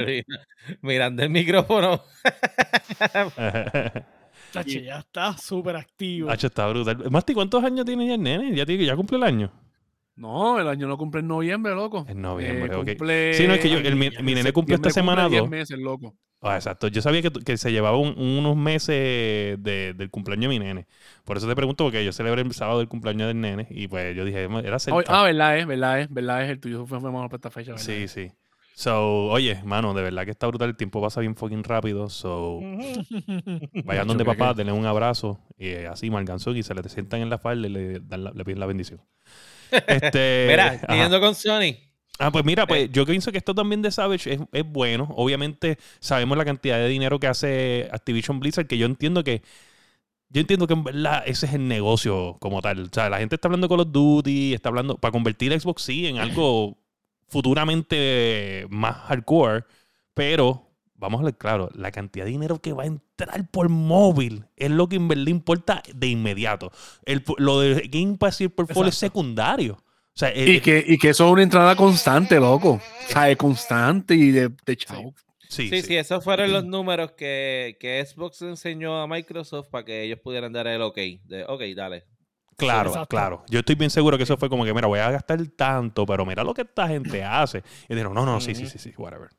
[0.81, 2.01] Mirando el micrófono.
[4.53, 6.29] Tache, ya está súper activo.
[6.29, 7.11] Tache, está brutal.
[7.11, 8.55] Masti, ¿cuántos años tiene ya el nene?
[8.55, 9.51] ¿Ya, tiene, ya cumple el año?
[10.15, 12.05] No, el año no cumple en noviembre, loco.
[12.07, 12.87] En noviembre, eh, ok.
[13.35, 15.49] Sí, no, es que yo, el, mi, nene cumple esta semana dos.
[15.49, 16.15] meses, loco.
[16.43, 16.89] Ah, exacto.
[16.89, 20.87] Yo sabía que, que se llevaba unos meses del cumpleaños de mi nene.
[21.23, 24.13] Por eso te pregunto, porque yo celebré el sábado del cumpleaños del nene y pues
[24.15, 25.03] yo dije, era cerca.
[25.07, 27.77] Ah, verdad es, verdad es, verdad es, el tuyo fue mejor para esta fecha.
[27.77, 28.31] Sí, sí.
[28.75, 30.69] So, oye, mano, de verdad que está brutal.
[30.69, 32.09] El tiempo pasa bien fucking rápido.
[32.09, 32.59] So,
[33.85, 37.29] vayan donde papá, denle un abrazo y eh, así, Marganzón, y se le sientan en
[37.29, 39.01] la falda y le, dan le piden la bendición.
[39.87, 41.92] Este, Mira, siguiendo con Sony.
[42.19, 42.89] Ah, pues mira, pues eh.
[42.91, 45.09] yo pienso que esto también de Savage es, bueno.
[45.15, 49.41] Obviamente sabemos la cantidad de dinero que hace Activision Blizzard, que yo entiendo que
[50.29, 52.83] yo entiendo que en verdad ese es el negocio como tal.
[52.83, 56.07] O sea, la gente está hablando con los Duty, está hablando para convertir Xbox sí
[56.07, 56.77] en algo
[57.27, 59.65] futuramente más hardcore,
[60.13, 64.45] pero vamos a ver claro, la cantidad de dinero que va a entrar por móvil
[64.55, 66.71] es lo que en verdad importa de inmediato.
[67.05, 69.82] El, lo de Game Pass y el portfolio es secundario.
[70.35, 72.73] Y, que, y que eso es una entrada constante, loco.
[72.73, 75.13] O sea, es constante y de, de chao.
[75.49, 80.03] Sí, sí, sí, esos fueron los números que, que, Xbox enseñó a Microsoft para que
[80.03, 80.97] ellos pudieran dar el ok.
[81.25, 82.05] De, ok, dale.
[82.57, 83.43] Claro, claro.
[83.49, 86.25] Yo estoy bien seguro que eso fue como que, mira, voy a gastar tanto, pero
[86.25, 87.63] mira lo que esta gente hace.
[87.87, 89.29] Y dijeron, no, no, sí, sí, sí, sí, whatever.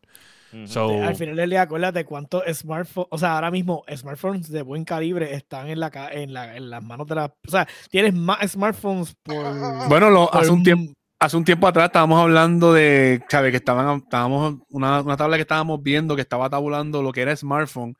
[0.54, 5.34] Al final del día, acuérdate cuántos smartphones, o sea, ahora mismo smartphones de buen calibre
[5.34, 7.24] están en, la, en, la, en las manos de la...
[7.24, 9.44] O sea, tienes más smartphones por...
[9.88, 10.92] Bueno, lo, hace un tiempo...
[11.18, 13.50] Hace un tiempo atrás estábamos hablando de, ¿sabes?
[13.50, 17.34] Que estaban, estábamos, una, una tabla que estábamos viendo que estaba tabulando lo que era
[17.34, 17.96] smartphone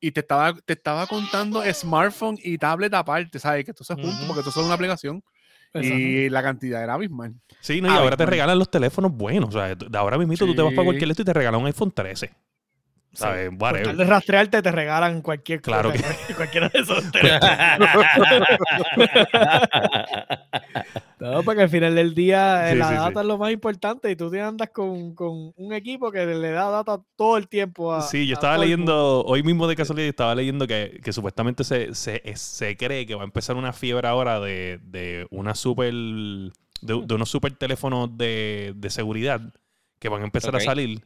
[0.00, 3.64] y te estaba, te estaba contando smartphone y tablet aparte, ¿sabes?
[3.64, 5.22] Que esto se junto porque esto es una aplicación.
[5.74, 7.34] Y la cantidad era abismal.
[7.60, 9.50] Sí, no, y ahora te regalan los teléfonos buenos.
[9.50, 11.66] O sea, de ahora mismo tú te vas para cualquier esto y te regalan un
[11.66, 12.30] iPhone 13.
[13.18, 13.50] ¿Sabes?
[13.50, 13.56] Sí.
[13.96, 16.34] de rastrearte te regalan cualquier claro cosa, que...
[16.34, 17.02] cualquiera de esos
[21.18, 24.30] no, porque al final del día eh, la data es lo más importante y tú
[24.30, 28.02] te andas con, con, un equipo que le da data todo el tiempo a.
[28.02, 32.22] Sí, yo estaba leyendo, hoy mismo de casualidad, estaba leyendo que, que supuestamente se, se,
[32.36, 35.92] se, cree que va a empezar una fiebre ahora de, de una super.
[35.92, 36.52] De,
[36.82, 39.40] de, unos super teléfonos de, de seguridad
[39.98, 41.02] que van a empezar a salir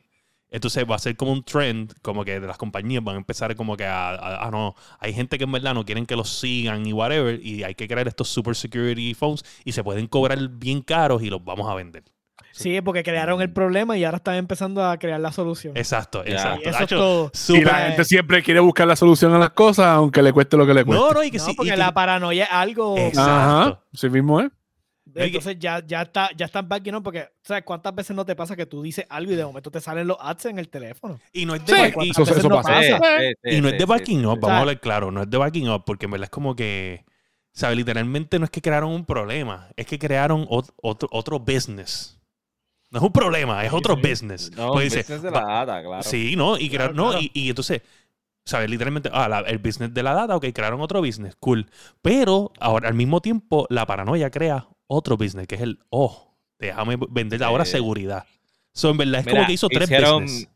[0.52, 3.56] entonces va a ser como un trend, como que de las compañías van a empezar
[3.56, 6.86] como que a, ah, no, hay gente que en verdad no quieren que los sigan
[6.86, 10.82] y whatever, y hay que crear estos super security phones y se pueden cobrar bien
[10.82, 12.04] caros y los vamos a vender.
[12.52, 15.74] Sí, porque crearon el problema y ahora están empezando a crear la solución.
[15.74, 16.68] Exacto, exacto.
[16.68, 17.32] eso es todo.
[17.58, 20.66] Y la gente siempre quiere buscar la solución a las cosas, aunque le cueste lo
[20.66, 21.02] que le cueste.
[21.02, 21.54] No, no, y que sí.
[21.56, 22.98] Porque la paranoia es algo.
[22.98, 23.30] Exacto.
[23.30, 24.50] Ajá, sí mismo es.
[25.14, 28.56] Entonces ya, ya está, ya están backing up porque, ¿sabes cuántas veces no te pasa
[28.56, 31.20] que tú dices algo y de momento te salen los ads en el teléfono?
[31.32, 32.28] Y no es de backing up.
[32.28, 33.00] Eso, pasa.
[33.44, 35.84] y no es de backing up, vamos a hablar claro, no es de backing up
[35.84, 37.04] porque en verdad es como que,
[37.52, 37.76] ¿sabes?
[37.76, 42.18] Literalmente no es que crearon un problema, es que crearon otro, otro business.
[42.90, 44.50] No es un problema, es otro business.
[44.54, 46.02] No, pues business de la data, claro.
[46.02, 46.58] Sí, ¿no?
[46.58, 47.80] Y, no, y, y entonces,
[48.44, 48.68] ¿sabes?
[48.68, 51.70] Literalmente, ah, el business de la data, ok, crearon otro business, cool.
[52.02, 56.98] Pero ahora, al mismo tiempo, la paranoia crea otro business, que es el, oh, déjame
[57.10, 58.24] vender ahora seguridad.
[58.72, 60.48] So, en verdad es como que hizo tres business.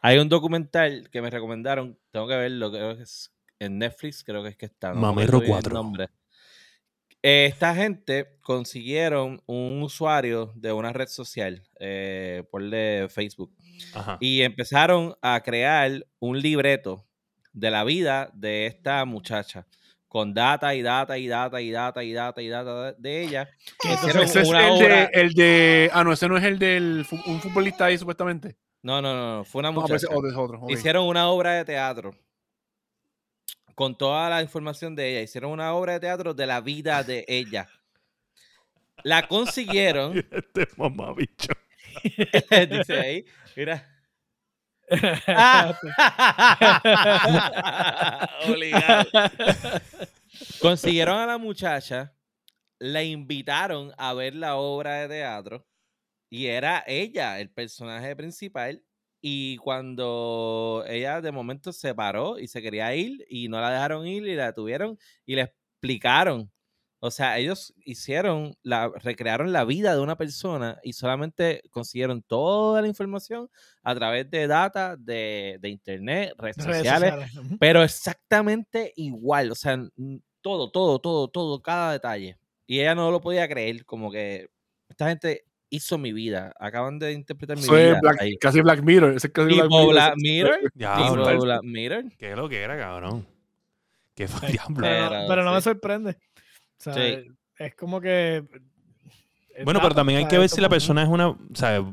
[0.00, 4.42] Hay un documental que me recomendaron, tengo que verlo, creo que es en Netflix, creo
[4.42, 4.92] que es que está.
[4.94, 5.94] Mamero 4.
[7.22, 13.54] esta gente consiguieron un usuario de una red social, eh, por de Facebook,
[14.18, 17.06] y empezaron a crear un libreto
[17.52, 19.66] de la vida de esta muchacha
[20.12, 23.48] con data y data y data y data y data y data de ella.
[23.82, 24.44] ese es el,
[24.78, 25.90] de, el de.
[25.90, 28.58] Ah, no, ese no es el del un futbolista ahí supuestamente.
[28.82, 30.08] No, no, no, fue una muchacha.
[30.68, 32.14] Hicieron una obra de teatro
[33.74, 35.22] con toda la información de ella.
[35.22, 37.66] Hicieron una obra de teatro de la vida de ella.
[39.04, 40.18] La consiguieron.
[40.30, 41.54] este mamá bicho.
[42.68, 43.24] Dice ahí,
[43.56, 43.91] mira.
[50.60, 52.14] Consiguieron a la muchacha,
[52.78, 55.66] la invitaron a ver la obra de teatro
[56.30, 58.82] y era ella el personaje principal.
[59.20, 64.04] Y cuando ella de momento se paró y se quería ir y no la dejaron
[64.06, 66.50] ir y la detuvieron y le explicaron
[67.04, 72.80] o sea, ellos hicieron, la, recrearon la vida de una persona y solamente consiguieron toda
[72.80, 73.50] la información
[73.82, 77.12] a través de data de, internet, redes, sociales,
[77.58, 79.50] pero exactamente igual.
[79.50, 79.84] O sea,
[80.42, 82.38] todo, todo, todo, todo, cada detalle.
[82.68, 84.48] Y ella no lo podía creer, como que
[84.88, 86.54] esta gente hizo mi vida.
[86.60, 88.00] Acaban de interpretar mi vida.
[88.40, 89.16] casi Black Mirror.
[89.16, 89.94] Ese casi Black, Mirror.
[91.40, 92.12] Black Mirror.
[92.16, 93.26] ¿Qué es lo que era, cabrón?
[94.14, 96.16] ¿Qué fue pero, pero, no me sorprende
[97.58, 98.44] es como que.
[99.64, 101.28] Bueno, pero también hay que ver si la persona es una.
[101.28, 101.84] O sea,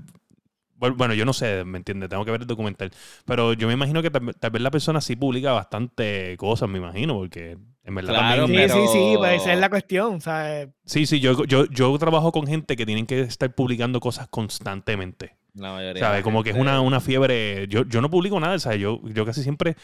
[0.80, 2.10] Bueno, yo no sé, ¿me entiendes?
[2.10, 2.92] Tengo que ver el documental.
[3.26, 7.16] Pero yo me imagino que tal, vez la persona sí publica bastante cosas, me imagino,
[7.16, 8.70] porque en verdad también...
[8.70, 10.70] Sí, sí, sí, pues esa es la cuestión, ¿sabes?
[10.86, 15.36] Sí, sí, yo, yo, yo trabajo con gente que tienen que estar publicando cosas constantemente.
[15.54, 16.02] La mayoría.
[16.02, 16.24] ¿Sabes?
[16.24, 17.68] Como que es una, una fiebre...
[17.68, 18.80] Yo, yo no publico nada, ¿sabes?
[18.80, 19.76] Yo, yo casi siempre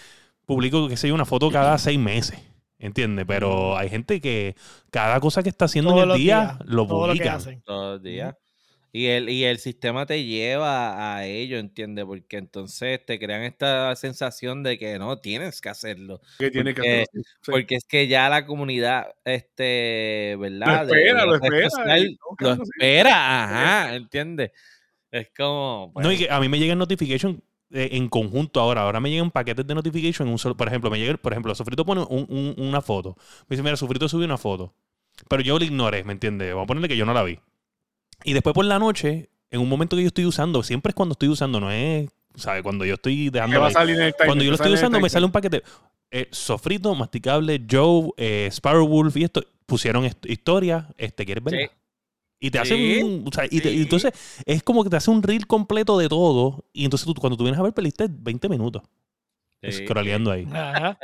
[0.45, 2.39] publico, qué sé yo, una foto cada seis meses.
[2.85, 3.25] ¿Entiendes?
[3.27, 4.55] Pero hay gente que
[4.91, 7.39] cada cosa que está haciendo en el día lo publica.
[7.63, 8.35] Todos los días.
[8.91, 12.05] Y el, y el sistema te lleva a ello, ¿entiendes?
[12.05, 16.21] Porque entonces te crean esta sensación de que no, tienes que hacerlo.
[16.39, 17.23] Que tiene porque, que hacerlo.
[17.45, 20.87] Porque es que ya la comunidad, este, ¿verdad?
[20.87, 21.97] Lo espera, lo espera.
[22.39, 24.51] lo espera, ajá, ¿entiendes?
[25.11, 25.91] Es como...
[25.97, 28.81] No, y que a mí me llegan notifications eh, en conjunto ahora.
[28.81, 30.27] Ahora me llegan paquetes de notification.
[30.27, 33.15] Un solo, por ejemplo, me llega, por ejemplo, Sofrito pone un, una foto.
[33.47, 34.73] Me dice, mira, Sofrito subió una foto.
[35.29, 36.49] Pero yo la ignoré, ¿me entiendes?
[36.49, 37.39] Vamos a ponerle que yo no la vi.
[38.23, 41.13] Y después por la noche, en un momento que yo estoy usando, siempre es cuando
[41.13, 42.63] estoy usando, no es, ¿sabes?
[42.63, 43.61] Cuando yo estoy dejando.
[44.25, 45.63] cuando yo lo estoy usando, me sale un paquete.
[46.11, 50.87] Eh, sofrito, masticable, Joe, eh, Sparrow Wolf y esto, pusieron historia.
[50.97, 51.71] Este, ¿Quieres verla?
[52.45, 53.27] Y te hacen un.
[53.27, 54.11] O sea, y, entonces
[54.45, 56.63] es como que te hace un reel completo de todo.
[56.73, 58.83] Y entonces tú, cuando tú vienes a ver, peliste 20 minutos.
[59.67, 60.47] Scrolleando ahí.
[60.53, 60.95] Ajá.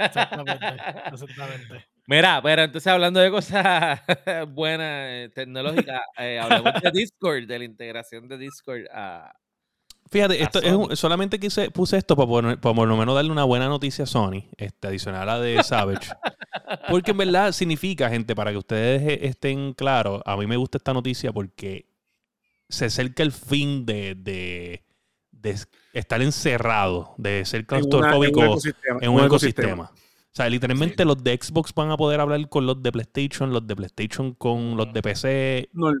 [0.00, 0.66] Exactamente.
[1.12, 1.86] Exactamente.
[2.08, 4.00] Mira, pero entonces hablando de cosas
[4.48, 9.32] buenas, eh, tecnológicas, eh, hablamos de Discord, de la integración de Discord a.
[10.10, 13.68] Fíjate, esto es solamente quise, puse esto para por, por, lo menos darle una buena
[13.68, 16.10] noticia a Sony, este, adicional a la de Savage.
[16.90, 20.78] porque en verdad significa, gente, para que ustedes e, estén claros, a mí me gusta
[20.78, 21.86] esta noticia porque
[22.68, 24.82] se acerca el fin de, de,
[25.92, 28.58] estar encerrado, de ser claustrofóbico
[29.00, 29.92] en un ecosistema.
[30.32, 33.66] O sea, literalmente los de Xbox van a poder hablar con los de PlayStation, los
[33.66, 35.68] de PlayStation con los de PC.
[35.72, 35.92] No,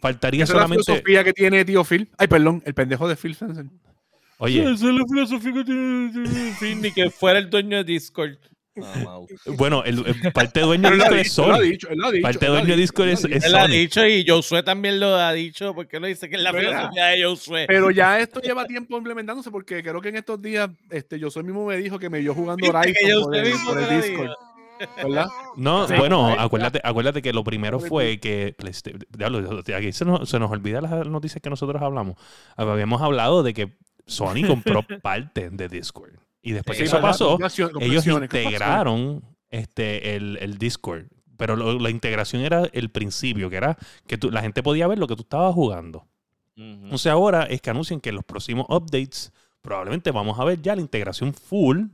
[0.00, 0.80] Faltaría solamente.
[0.80, 2.10] Es la filosofía que tiene tío Phil.
[2.18, 3.36] Ay, perdón, el pendejo de Phil
[4.38, 4.62] Oye.
[4.62, 8.36] Esa es la filosofía que tiene Phil, ni que fuera el dueño de Discord.
[9.56, 12.20] bueno, el, parte dueño de Discord es Sony.
[12.22, 15.74] Parte dueño de Discord es, Él lo ha dicho y Josué también lo ha dicho
[15.74, 17.64] porque lo dice que es la filosofía de Josué.
[17.66, 21.66] Pero ya esto lleva tiempo implementándose porque creo que en estos días este, Josué mismo
[21.66, 24.30] me dijo que me vio jugando Horizon por el, por el Discord.
[24.96, 25.26] ¿verdad?
[25.56, 28.54] No, bueno, acuérdate, acuérdate que lo primero fue que
[29.76, 32.16] aquí se nos, se nos olvida las noticias que nosotros hablamos.
[32.56, 36.12] Habíamos hablado de que Sony compró parte de Discord.
[36.42, 37.38] Y después que eso pasó,
[37.80, 41.06] ellos integraron este, el, Discord.
[41.36, 45.16] Pero la integración era el principio, que era que la gente podía ver lo que
[45.16, 46.06] tú estabas jugando.
[46.90, 50.60] O sea, ahora es que anuncian que en los próximos updates probablemente vamos a ver
[50.60, 51.84] ya la integración full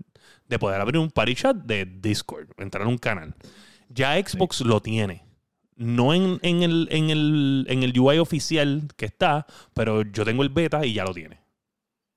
[0.48, 3.35] de poder abrir un party chat de Discord, entrar a un canal.
[3.88, 5.24] Ya Xbox lo tiene.
[5.76, 10.48] No en, el, en, el, en el UI oficial que está, pero yo tengo el
[10.48, 11.40] beta y ya lo tiene.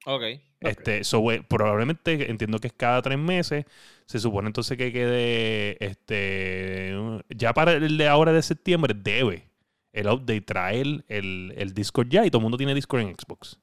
[0.05, 0.23] Ok.
[0.59, 1.01] Este,
[1.47, 3.65] probablemente entiendo que es cada tres meses.
[4.05, 6.95] Se supone entonces que quede este
[7.29, 9.49] ya para el de ahora de septiembre debe
[9.93, 13.59] el update traer el, el Discord ya y todo el mundo tiene Discord en Xbox.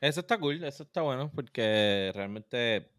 [0.00, 2.90] Eso está cool, eso está bueno porque realmente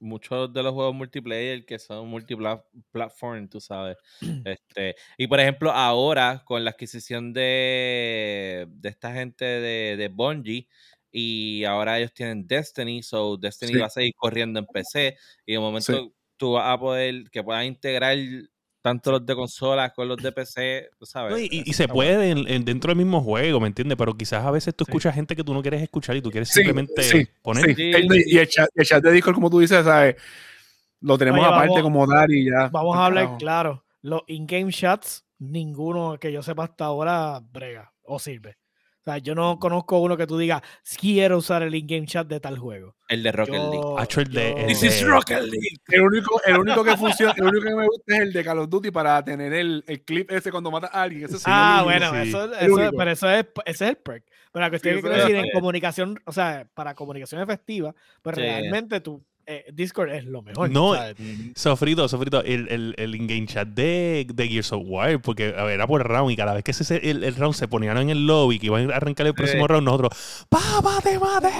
[0.00, 3.96] muchos de los juegos multiplayer que son multiplatform, tú sabes.
[4.44, 10.68] Este, y por ejemplo, ahora con la adquisición de, de esta gente de, de Bungie,
[11.10, 15.16] y ahora ellos tienen Destiny, so Destiny va a seguir corriendo en PC
[15.46, 18.16] y de momento tú vas a poder que puedas integrar
[18.80, 21.48] tanto los de consolas con los de PC, ¿sabes?
[21.50, 23.98] y, se puede dentro del mismo juego, ¿me entiendes?
[23.98, 26.48] Pero quizás a veces tú escuchas gente que tú no quieres escuchar y tú quieres
[26.48, 27.78] simplemente poner.
[27.78, 28.70] Y el chat,
[29.02, 30.16] de Discord, como tú dices, ¿sabes?
[31.00, 32.68] Lo tenemos aparte como dar y ya.
[32.68, 33.84] Vamos a hablar claro.
[34.00, 38.56] Los in-game chats, ninguno que yo sepa hasta ahora brega o sirve
[39.22, 40.62] yo no conozco uno que tú digas,
[40.98, 42.94] quiero usar el in-game chat de tal juego.
[43.08, 44.66] El de Rocket League.
[44.66, 45.80] This is Rocket League.
[45.88, 48.58] El único, el único que funciona, el único que me gusta es el de Call
[48.58, 51.28] of Duty para tener el, el clip ese cuando mata a alguien.
[51.46, 54.24] ah, bueno, eso, eso, pero eso es, ese es el perk.
[54.52, 59.24] Pero la cuestión que decir en comunicación, o sea, para comunicación efectiva, pues realmente tú
[59.50, 60.70] eh, Discord es lo mejor.
[60.70, 60.94] No,
[61.54, 65.74] sofrito, sofrito, el, el, el in-game chat de, de, Gears of War, porque a ver,
[65.74, 68.26] era por round y cada vez que ese, el, el round se ponían en el
[68.26, 71.50] lobby, que iban a arrancar el próximo round, nosotros, ¡Papá de madre!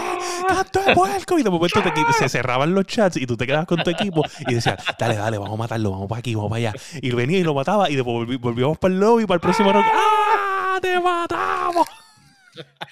[0.46, 1.38] ¡Canto de puerco!
[1.38, 1.82] Y de momento
[2.18, 5.38] se cerraban los chats y tú te quedabas con tu equipo y decías, dale, dale,
[5.38, 6.72] vamos a matarlo, vamos para aquí, vamos para allá.
[7.00, 9.86] Y venía y lo mataba y después volvíamos para el lobby, para el próximo round.
[9.90, 10.78] ¡Ah!
[10.82, 11.86] ¡Te matamos!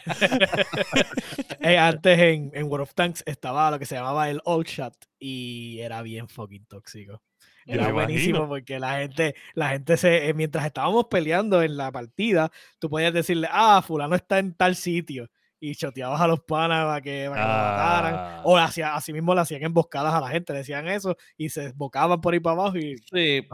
[1.61, 5.81] Eh, antes en, World of Tanks estaba lo que se llamaba el Old Shot y
[5.81, 7.21] era bien fucking tóxico.
[7.67, 12.53] Era buenísimo porque la gente, la gente se, eh, mientras estábamos peleando en la partida,
[12.79, 15.29] tú podías decirle, ah, fulano está en tal sitio.
[15.59, 18.15] y choteabas a los panas para que, para que lo mataran.
[18.15, 18.43] Ah.
[18.45, 22.21] O hacía, así mismo le hacían emboscadas a la gente, decían eso y se desbocaban
[22.21, 23.49] por ahí para abajo y Sí.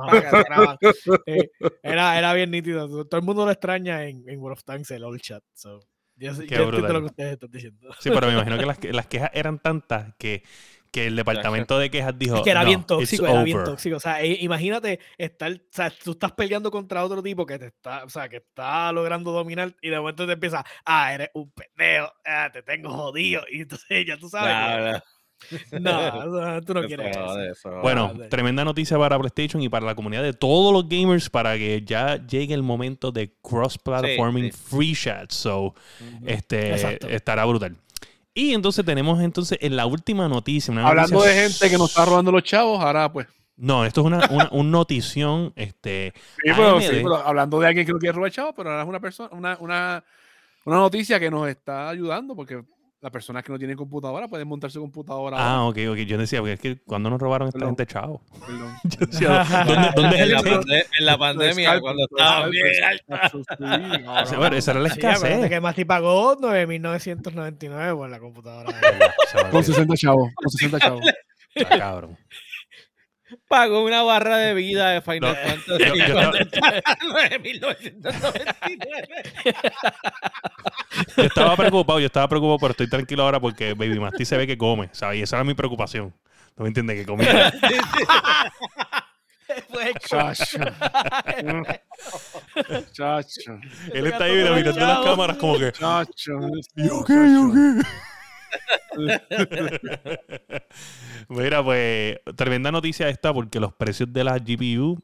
[1.26, 1.50] Eh,
[1.82, 3.06] era, era bien nítido.
[3.06, 5.42] Todo el mundo lo extraña en, en World of Tanks, el old chat.
[5.54, 5.80] So,
[6.16, 7.88] yo, sé- Qué yo entiendo lo que ustedes están diciendo.
[8.00, 10.42] Sí, pero me imagino que las, que- las quejas eran tantas que,
[10.90, 12.36] que el departamento de quejas dijo.
[12.36, 13.68] Es que era "No, bien tóxico, era bien over".
[13.68, 13.96] tóxico.
[13.96, 17.66] O sea, e- imagínate estar, o sea, tú estás peleando contra otro tipo que te
[17.66, 21.50] está, o sea, que está logrando dominar y de momento te empieza, ah, eres un
[21.52, 23.42] pendejo, ah, te tengo jodido.
[23.50, 24.48] Y entonces ya tú sabes.
[24.52, 24.98] Claro.
[24.98, 25.04] que-
[25.80, 27.40] No, tú no quieres eso.
[27.42, 27.70] eso.
[27.82, 31.82] Bueno, tremenda noticia para PlayStation y para la comunidad de todos los gamers para que
[31.84, 35.30] ya llegue el momento de cross-platforming Sí, free chat.
[35.30, 35.74] So,
[36.26, 37.08] este Exacto.
[37.08, 37.76] estará brutal.
[38.34, 40.72] Y entonces tenemos entonces en la última noticia.
[40.72, 43.26] Una Hablando noticia- de gente que nos está robando los chavos, ahora pues.
[43.54, 45.52] No, esto es una, una, un notición.
[45.54, 48.82] Este, Sí, pero, sí, pero hablando de alguien que no quiere robar chavos, pero ahora
[48.82, 50.02] es una persona, una, una,
[50.64, 52.62] una noticia que nos está ayudando porque
[53.02, 55.36] las personas que no tienen computadora pueden montar su computadora.
[55.36, 55.68] ah, ahora.
[55.70, 56.06] ok, ok.
[56.06, 58.22] Yo decía, porque es que cuando nos robaron esta gente, chavo.
[58.46, 58.72] Perdón.
[58.84, 62.46] Yo decía, ¿dónde, dónde es en, la el pande- en la pandemia, Skype, cuando estaba
[62.48, 63.28] bien alta.
[63.30, 63.42] Sí,
[64.30, 65.48] Sí, bueno, esa era la Sí, escasez.
[65.48, 68.72] que Mati pagó 9.999 por la computadora.
[69.50, 71.04] Con 60 chavos, con 60 chavos.
[71.54, 72.16] Está cabrón.
[73.48, 79.24] Pagó una barra de vida de Final No, Fantasy yo- yo cuando estaba en 1999.
[81.16, 84.46] Yo estaba preocupado, yo estaba preocupado, pero estoy tranquilo ahora porque Baby Masti se ve
[84.46, 85.18] que come, ¿sabes?
[85.18, 86.14] Y esa era mi preocupación.
[86.56, 86.96] ¿No me entiendes?
[87.00, 87.52] Que comía.
[89.68, 90.58] Fue Chacho.
[92.92, 93.58] Chacho.
[93.92, 95.72] Él está ahí mirando las cámaras como que...
[95.72, 96.32] Chacho.
[96.76, 97.14] ¿Yo qué?
[97.14, 97.82] ¿Yo qué?
[101.28, 105.00] Mira, pues, tremenda noticia esta porque los precios de las GPU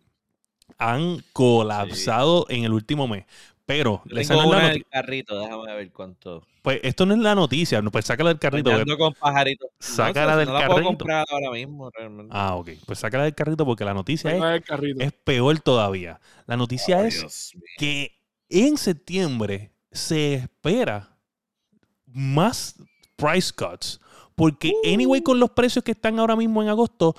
[0.79, 3.25] han colapsado en el último mes.
[3.67, 6.47] Pero, esa Tengo no es la una en noti- el carrito, déjame ver cuánto.
[6.63, 8.71] pues esto no es la noticia, no, pues sácala del carrito.
[8.71, 9.69] Porque- con pajaritos.
[9.79, 10.89] Sácala sé, del no la puedo carrito.
[10.89, 12.33] comprar ahora mismo, realmente.
[12.35, 12.71] Ah, ok.
[12.87, 16.19] Pues sácala del carrito porque la noticia es, peor todavía.
[16.47, 17.63] La noticia es Dios mío.
[17.79, 18.13] que
[18.49, 21.19] en septiembre se espera
[22.07, 22.75] más
[23.19, 24.01] price cuts.
[24.35, 27.15] Porque, anyway, con los precios que están ahora mismo en agosto,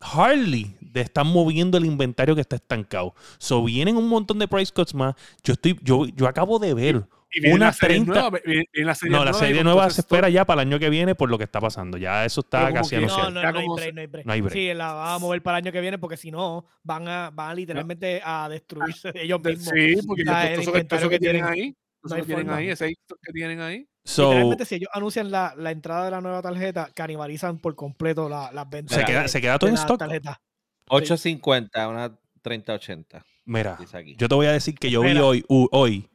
[0.00, 3.14] hardly te están moviendo el inventario que está estancado.
[3.38, 5.14] So, vienen un montón de price cuts más.
[5.42, 7.04] Yo estoy, yo, yo acabo de ver.
[7.32, 8.38] Y viene una la serie 30 nueva,
[8.74, 10.90] la serie No, la nueva, serie y nueva se espera ya para el año que
[10.90, 11.96] viene por lo que está pasando.
[11.96, 13.30] Ya eso está casi anunciado.
[13.30, 14.26] No, no, no hay break, no hay break.
[14.26, 14.52] No hay break.
[14.52, 17.30] Sí, la van a mover para el año que viene porque si no, van a,
[17.30, 19.72] van a literalmente a destruirse ellos De- mismos.
[19.76, 22.16] Sí, porque Ah, todo el eso que- todo eso inventario que que tienen ahí, No
[22.16, 22.88] que tienen ahí, ese
[23.22, 23.86] que tienen ahí.
[24.04, 28.28] So, Literalmente, si ellos anuncian la, la entrada de la nueva tarjeta, canibalizan por completo
[28.28, 28.96] la- las ventas.
[28.98, 29.98] se queda, de- se queda todo en stock.
[29.98, 30.40] tarjeta.
[30.88, 33.24] 850, una 3080.
[33.44, 33.78] Mira,
[34.16, 36.08] yo te voy a decir que yo vi hoy, u- hoy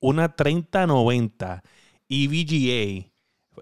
[0.00, 1.62] una 3090
[2.08, 3.06] EVGA,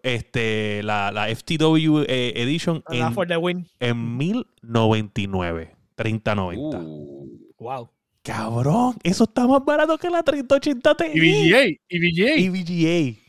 [0.02, 3.66] este, la, la FTW eh, Edition La en, for the win.
[3.80, 5.74] en 1099.
[5.96, 6.78] 3090.
[6.80, 7.24] Uh,
[7.58, 7.88] Wow.
[8.22, 11.04] Cabrón, eso está más barato que la 3080 Ti.
[11.14, 12.34] Y VGA, y VGA.
[12.34, 13.20] EVGA.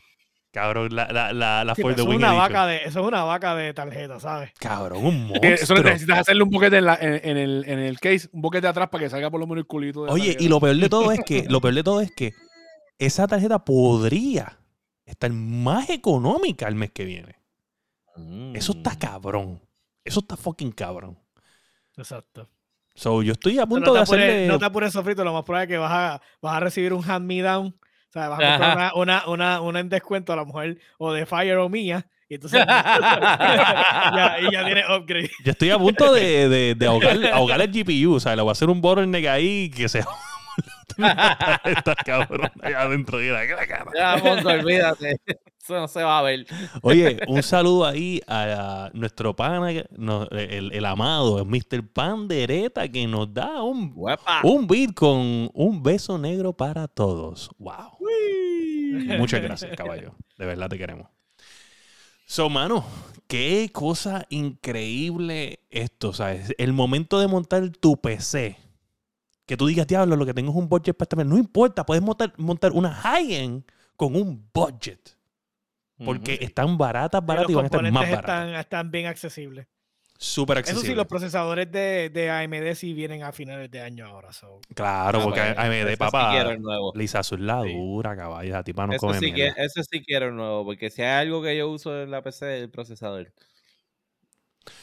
[0.56, 2.48] Cabrón, la, la, la, la Sí, For the eso, es Win una Edition.
[2.52, 4.52] vaca de, eso es una vaca de tarjeta, ¿sabes?
[4.58, 5.82] Cabrón, un Que Eso monstruo.
[5.82, 8.88] necesitas hacerle un boquete en, la- en- en el, en el case, un boquete atrás
[8.88, 10.00] para que salga por lo menos el culito.
[10.02, 12.10] de la Oye, y lo peor de todo es que, lo peor de todo es
[12.10, 12.32] que
[12.98, 14.58] esa tarjeta podría
[15.04, 17.36] estar más económica el mes que viene.
[18.54, 18.98] Eso está mm.
[18.98, 19.60] cabrón.
[20.04, 21.18] Eso está fucking cabrón.
[21.98, 22.48] Exacto.
[22.94, 24.46] So, yo estoy a punto no, de hacerle.
[24.48, 27.04] no te apures, Sofrito, lo más probable es que vas a, vas a recibir un
[27.08, 27.66] hand me down.
[27.66, 27.85] O
[28.20, 31.26] sea, vas a comprar una, una, una, una en descuento a lo mejor o de
[31.26, 32.06] Fire o mía.
[32.28, 35.30] Y entonces ya, y ya tienes upgrade.
[35.44, 38.14] Yo estoy a punto de, de, de ahogar, ahogar el GPU.
[38.14, 40.04] O sea, le voy a hacer un bottleneck ahí que se.
[41.64, 43.18] Está cabrón allá adentro.
[43.18, 43.90] Que la cara.
[43.94, 45.20] Ya, Mongo, olvídate.
[45.62, 46.46] Eso no se va a ver.
[46.82, 51.86] Oye, un saludo ahí a, nuestro pana, no, el, el amado, Mr.
[51.92, 53.92] Pandereta, que nos da un,
[54.44, 57.50] un beat con un beso negro para todos.
[57.58, 57.95] ¡Wow!
[59.18, 60.14] Muchas gracias, caballo.
[60.38, 61.08] De verdad te queremos.
[62.26, 62.84] So, mano,
[63.28, 66.54] qué cosa increíble esto, ¿sabes?
[66.58, 68.56] El momento de montar tu PC.
[69.46, 72.02] Que tú digas, diablo, lo que tengo es un budget para esta No importa, puedes
[72.02, 73.64] montar, montar una high-end
[73.94, 75.16] con un budget.
[76.04, 78.20] Porque están baratas, baratas y los van a estar más baratas.
[78.20, 79.66] están, están bien accesibles.
[80.18, 80.88] Súper Eso accesible.
[80.88, 84.32] sí, los procesadores de, de AMD sí vienen a finales de año ahora.
[84.32, 84.60] so.
[84.74, 86.92] Claro, Ah, porque AMD, ese sí papá, quiero el nuevo.
[86.94, 87.72] Lisa Azul la Sí.
[87.74, 88.52] dura, caballo.
[88.52, 91.26] La tipa no Eso come sí, que, eso sí quiero el nuevo, porque si hay
[91.26, 93.32] algo que yo uso en la PC el procesador.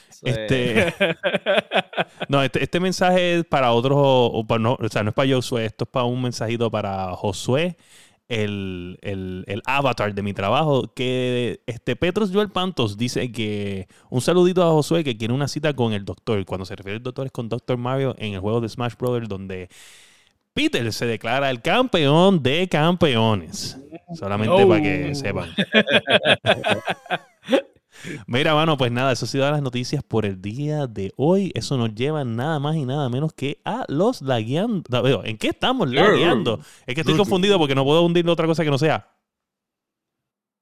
[0.10, 0.94] Eso es- Este,
[2.30, 5.16] no, este, este mensaje es para otros, o, o para no, o sea, no es
[5.16, 7.76] para Josué, esto es para un mensajito para Josué
[8.28, 14.72] el, avatar de mi trabajo, que este Petros Joel Pantos dice que un saludito a
[14.72, 16.44] Josué que quiere una cita con el doctor.
[16.46, 19.28] Cuando se refiere al doctor es con Doctor Mario en el juego de Smash Brothers
[19.28, 19.70] donde
[20.54, 23.78] Peter se declara el campeón de campeones.
[24.16, 25.16] Solamente para que oh.
[25.16, 25.50] sepan.
[28.28, 31.52] Mira, mano, pues nada, eso ha sido las noticias por el día de hoy.
[31.56, 35.24] Eso nos lleva nada más y nada menos que a los lagueando.
[35.24, 36.60] ¿En qué estamos lagueando?
[36.86, 39.08] Es que estoy confundido porque no puedo hundirle otra cosa que no sea.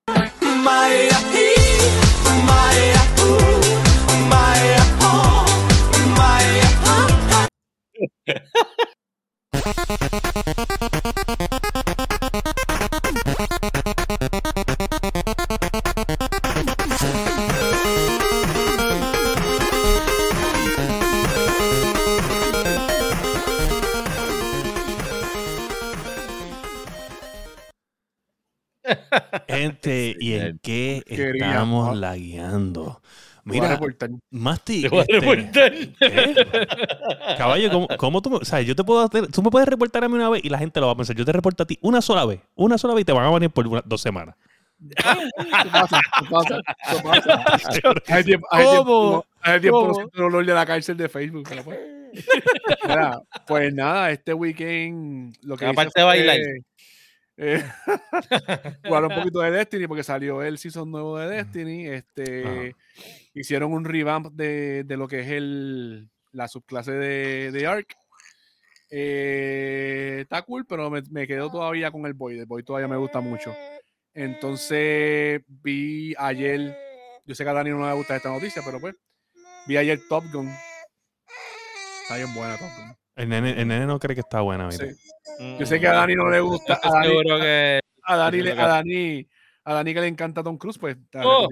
[29.48, 33.02] Gente, ¿y en qué estamos lagueando?
[33.44, 33.80] Mira,
[34.30, 34.86] Masti.
[35.08, 35.94] Este,
[37.38, 40.16] Caballo, ¿cómo, tú, o sea, yo te puedo hacer, tú me puedes reportar a mí
[40.16, 41.16] una vez y la gente lo va a pensar.
[41.16, 43.32] Yo te reporto a ti una sola vez, una sola vez y te van a
[43.32, 44.36] venir por dos semanas.
[44.90, 46.02] ¿Qué pasa?
[46.20, 46.62] ¿Qué pasa?
[46.90, 47.44] ¿Qué pasa?
[48.08, 51.48] Hay tiempo, hay tiempo, hay tiempo dolor de la cárcel de Facebook.
[51.64, 51.80] Pues.
[52.84, 56.38] Mira, pues nada, este weekend lo que aparte de bailar
[57.38, 57.64] eh,
[58.86, 61.88] jugar un poquito de Destiny porque salió el season nuevo de Destiny.
[61.88, 62.76] Este,
[63.34, 67.96] hicieron un revamp de, de, lo que es el, la subclase de, de Ark.
[68.90, 72.40] Eh, está cool, pero me, me, quedo todavía con el Boy.
[72.40, 73.56] El Boy todavía me gusta mucho.
[74.14, 76.78] Entonces vi ayer,
[77.26, 78.96] yo sé que a Dani no le gusta esta noticia, pero pues
[79.68, 80.50] vi ayer Top Gun.
[82.04, 83.01] Está bien buena Top Gun.
[83.22, 84.88] El nene, el nene no cree que está buena, mira.
[85.60, 86.80] Yo sé que a Dani no le gusta.
[86.82, 89.28] A Dani, que, a Dani, a Dani,
[89.64, 90.98] a Dani que le encanta Tom Cruise, pues.
[91.24, 91.48] Oh.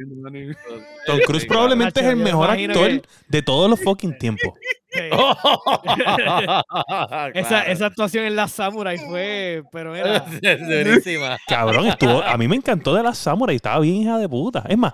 [1.06, 4.52] Tom Cruise probablemente es el mejor actor de todos los fucking tiempos.
[7.36, 10.22] esa, esa, actuación en la Samurai fue, pero era
[10.84, 11.38] durísima.
[11.48, 14.64] Cabrón, estuvo, a mí me encantó de la Samurai, estaba bien hija de puta.
[14.68, 14.94] Es más,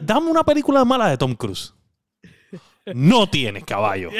[0.00, 1.74] dame una película mala de Tom Cruise.
[2.92, 4.10] No tienes caballo.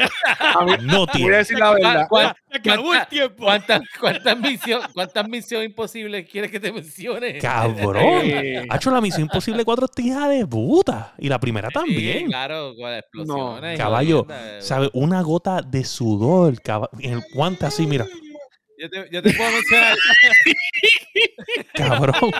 [0.82, 1.22] No tienes.
[1.22, 2.08] Voy a decir la verdad.
[3.36, 7.38] ¿Cuántas cuánta misiones imposibles quieres que te mencione?
[7.38, 8.22] Cabrón.
[8.70, 11.14] Ha hecho la misión imposible cuatro tijas de puta.
[11.18, 12.26] Y la primera también.
[12.28, 13.78] claro, con explosiones.
[13.78, 14.26] Caballo,
[14.60, 14.90] ¿sabes?
[14.94, 16.54] Una gota de sudor.
[17.00, 18.06] En el guante así, mira.
[18.78, 19.96] Yo te, yo te puedo mencionar.
[21.74, 22.32] Cabrón.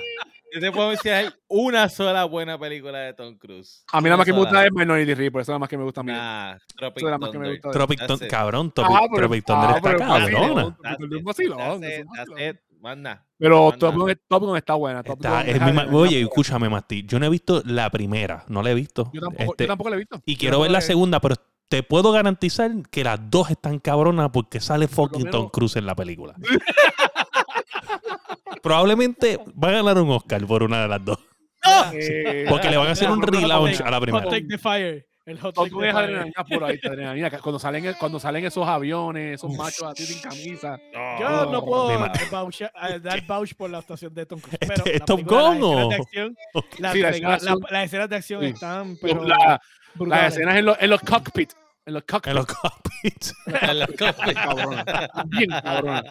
[0.55, 3.85] Yo te puedo decir, hay una sola buena película de Tom Cruise.
[3.91, 5.83] A mí nada más que me gusta es Minority Report, eso es más que me
[5.83, 6.13] gusta a mí.
[6.13, 7.61] Nah, Tropic Thunder.
[7.61, 10.79] Tropic Thunder, cabrón, Tropic, ah, Tropic Thunder ah, está cabrona.
[13.37, 15.03] Pero Top Gun está buena.
[15.93, 17.05] oye, escúchame, Masti.
[17.05, 18.45] Yo no he visto la primera.
[18.47, 19.11] No la he visto.
[19.13, 20.23] Yo tampoco, este, tampoco la he visto.
[20.25, 21.35] Y quiero ver la segunda, pero
[21.69, 25.97] te puedo garantizar que las dos están cabronas porque sale fucking Tom Cruise en la
[25.97, 26.37] película.
[28.63, 31.19] probablemente va a ganar un Oscar por una de las dos.
[32.49, 34.25] Porque le van a hacer un relaunch a la primera.
[34.25, 35.07] Hot take the fire.
[35.27, 37.31] El hot take the adrenalina por ahí, adrenalina.
[37.31, 40.79] Cuando salen, cuando salen esos aviones, esos machos así sin camisa.
[41.19, 44.59] Yo no puedo dar vouch por la actuación de Tom Cruise.
[44.61, 45.91] Pero ¿Es Top Gun o?
[46.79, 48.99] Las escenas de acción están.
[49.01, 51.57] Pero las escenas en los cockpits
[51.87, 52.31] en los cockpits.
[52.31, 53.35] En los cockpits.
[53.47, 54.35] en los cockpits.
[54.35, 54.85] cabrón.
[55.27, 56.05] Bien cabrón.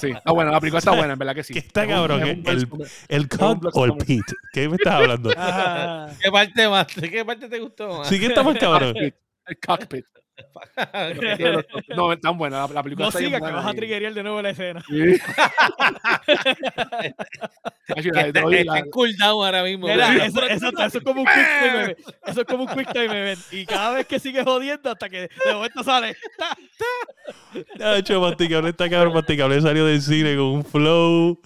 [0.00, 0.50] Sí, está buena.
[0.50, 1.52] La película está buena, en verdad que sí.
[1.52, 2.22] ¿Qué está cabrón?
[2.22, 2.68] el,
[3.08, 4.24] el cock o el pit.
[4.52, 5.30] ¿Qué me estás hablando?
[6.22, 6.86] ¿Qué parte más?
[6.86, 8.08] ¿Qué parte te gustó más?
[8.08, 8.96] Sí, ¿qué está más cabrón?
[8.96, 9.14] El
[9.64, 10.06] cockpit.
[11.96, 12.66] no, es tan buena.
[12.68, 14.84] La, película no está siga, que vas a triggerear de nuevo la escena.
[14.86, 15.14] Sí.
[17.86, 19.88] está en cooldown ahora mismo.
[19.88, 20.68] eso, eso,
[20.98, 23.40] es como un quick time Eso es como un quick time event.
[23.52, 26.16] Y cada vez que sigue jodiendo hasta que de momento sale.
[27.78, 29.60] Ya hecho masticable, está cabrón masticable.
[29.60, 31.40] Salió del cine con un flow.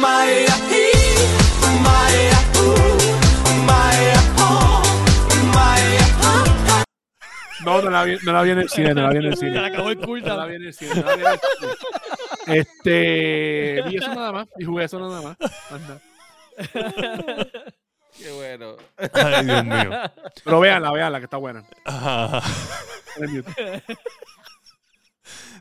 [0.00, 0.56] Maya,
[3.66, 4.11] Maya,
[7.64, 9.36] No, no la vi, no la vi en el cine, no la vi en el
[9.36, 9.52] cine.
[9.52, 10.28] Se acabó el culto.
[10.28, 11.72] No la vi en el cine, no la vi en el cine.
[12.46, 15.36] Este, vi eso nada más, y jugué eso nada más.
[15.70, 16.00] Anda.
[18.18, 18.76] Qué bueno.
[19.12, 19.90] Ay, Dios mío.
[20.44, 21.64] Pero véanla, véanla, que está buena.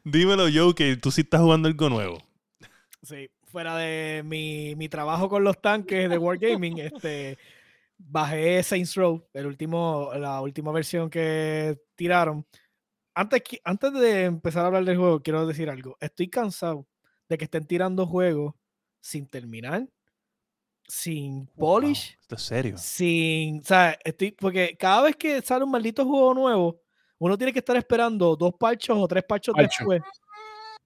[0.03, 2.23] Dímelo, Joe, que tú sí estás jugando algo nuevo.
[3.03, 7.37] Sí, fuera de mi, mi trabajo con los tanques de Wargaming, este
[8.07, 12.45] bajé Saints Row, el último, la última versión que tiraron.
[13.13, 15.97] Antes, antes de empezar a hablar del juego, quiero decir algo.
[15.99, 16.87] Estoy cansado
[17.27, 18.53] de que estén tirando juegos
[18.99, 19.87] sin terminar,
[20.87, 22.17] sin polish.
[22.29, 22.77] Wow, serio?
[22.77, 26.81] Sin, o sea, estoy, porque cada vez que sale un maldito juego nuevo,
[27.17, 30.01] uno tiene que estar esperando dos parchos o tres parchos después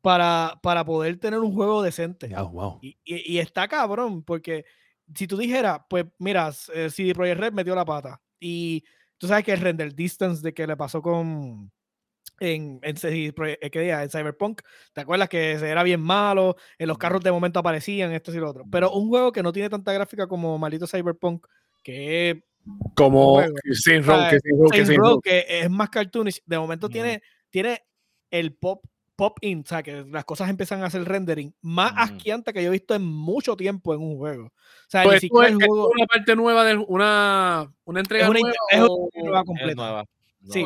[0.01, 2.27] para, para poder tener un juego decente.
[2.27, 2.79] wow.
[2.81, 4.65] y, y, está cabrón, porque
[5.13, 8.83] si tú dijeras, pues mira, eh, CD Projekt Red metió la pata y
[9.17, 11.71] tú sabes que el render distance de que le pasó con
[12.39, 14.61] en, en, eh, en Cyberpunk,
[14.93, 16.55] ¿te acuerdas que era bien malo?
[16.77, 18.65] En los carros de momento aparecían esto y lo otro.
[18.69, 21.45] Pero un juego que no tiene tanta gráfica como maldito Cyberpunk,
[21.83, 22.43] que
[22.95, 23.41] como
[23.73, 27.83] Saints Row, que, es más cartoonish, de momento tiene, tiene
[28.31, 28.85] el pop
[29.15, 32.69] pop in, o sea, que las cosas empiezan a hacer rendering más asquiante que yo
[32.69, 34.45] he visto en mucho tiempo en un juego.
[34.45, 35.89] O sea, pues ni siquiera es, juego...
[35.89, 40.05] una parte nueva de una, una entrega nueva, es una nueva completa.
[40.49, 40.65] sí.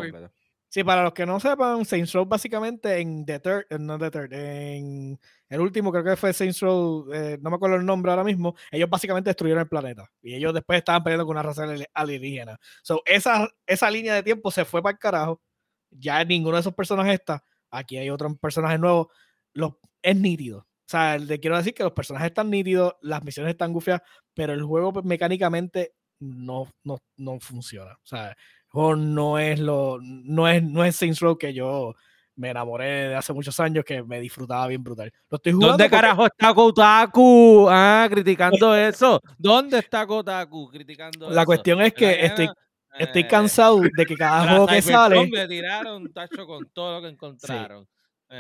[0.72, 4.12] Sí, para los que no sepan, Saints Row básicamente en The Third, eh, no The
[4.12, 5.20] Third, en
[5.50, 8.56] el último creo que fue Saints Row, eh, no me acuerdo el nombre ahora mismo,
[8.70, 12.60] ellos básicamente destruyeron el planeta y ellos después estaban peleando con una raza alienígena.
[12.84, 15.42] So, esa, esa línea de tiempo se fue para el carajo,
[15.90, 19.08] ya ninguno de esos personajes está, aquí hay otros personajes nuevos,
[19.54, 20.60] los, es nítido.
[20.60, 24.02] O sea, le quiero decir que los personajes están nítidos, las misiones están gufias,
[24.34, 27.94] pero el juego pues, mecánicamente no, no, no funciona.
[27.94, 28.36] O sea,
[28.74, 31.96] no es lo no es no es Saints Row que yo
[32.36, 35.12] me enamoré de hace muchos años que me disfrutaba bien brutal.
[35.30, 37.68] Lo estoy jugando ¿Dónde carajo está Kotaku?
[37.70, 39.22] Ah, criticando eso.
[39.38, 42.50] ¿Dónde está Kotaku criticando La cuestión es que estoy
[42.98, 47.02] estoy eh, cansado de que cada juego que sale le tiraron tacho con todo lo
[47.02, 47.88] que encontraron.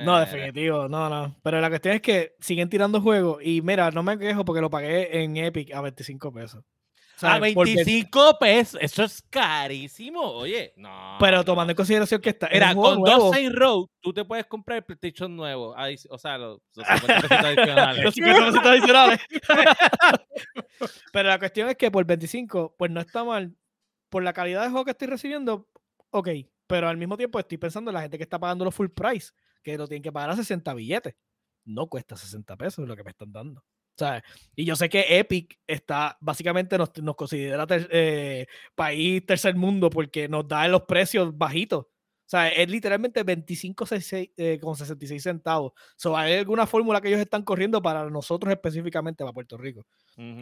[0.03, 1.35] No, eh, definitivo, no, no.
[1.41, 4.69] Pero la cuestión es que siguen tirando juegos y mira, no me quejo porque lo
[4.69, 6.63] pagué en Epic a 25 pesos
[7.27, 8.79] a 25 pesos.
[8.81, 10.21] Eso es carísimo.
[10.21, 11.17] Oye, no.
[11.19, 12.47] Pero tomando en consideración que está.
[12.47, 15.75] Era con dos Saint Row, tú te puedes comprar el PlayStation nuevo.
[16.09, 18.03] o sea, los, 50 pesos adicionales.
[18.03, 19.19] los 50 pesos adicionales.
[21.11, 23.53] Pero la cuestión es que por 25, pues no está mal.
[24.09, 25.69] Por la calidad de juego que estoy recibiendo,
[26.11, 26.29] ok.
[26.67, 29.31] Pero al mismo tiempo estoy pensando en la gente que está pagando los full price,
[29.63, 31.15] que lo tienen que pagar a 60 billetes.
[31.65, 33.63] No cuesta 60 pesos lo que me están dando.
[34.55, 40.27] Y yo sé que Epic está, básicamente nos, nos considera eh, país tercer mundo porque
[40.27, 41.85] nos da los precios bajitos.
[42.29, 43.85] O sea, es literalmente 25
[44.37, 45.71] eh, con 66 centavos.
[45.95, 49.83] So, hay alguna fórmula que ellos están corriendo para nosotros específicamente para Puerto Rico.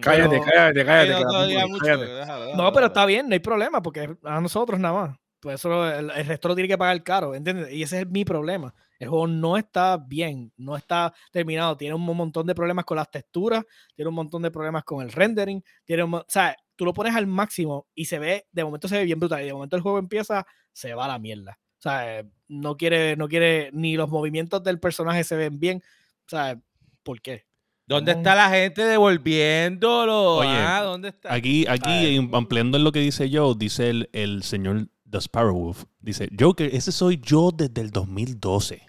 [0.01, 5.17] Cállate, cállate, cállate, No, pero está bien, no hay problema porque a nosotros nada más.
[5.39, 7.71] Pues eso el, el resto lo tiene que pagar caro, ¿entiendes?
[7.71, 8.75] Y ese es mi problema.
[8.99, 13.09] El juego no está bien, no está terminado, tiene un montón de problemas con las
[13.09, 13.63] texturas,
[13.95, 17.27] tiene un montón de problemas con el rendering, tiene o sea, tú lo pones al
[17.27, 19.99] máximo y se ve, de momento se ve bien brutal y de momento el juego
[19.99, 21.57] empieza, se va a la mierda.
[21.79, 25.83] O sea, no quiere, no quiere, ni los movimientos del personaje se ven bien.
[26.25, 26.59] O sea,
[27.03, 27.45] ¿por qué?
[27.87, 30.37] ¿Dónde está la gente devolviéndolo?
[30.37, 31.33] Oye, ah, ¿dónde está?
[31.33, 36.29] Aquí, aquí ampliando en lo que dice yo, dice el, el señor The Sparrowwolf, dice,
[36.37, 38.81] Joker, ese soy yo desde el 2012.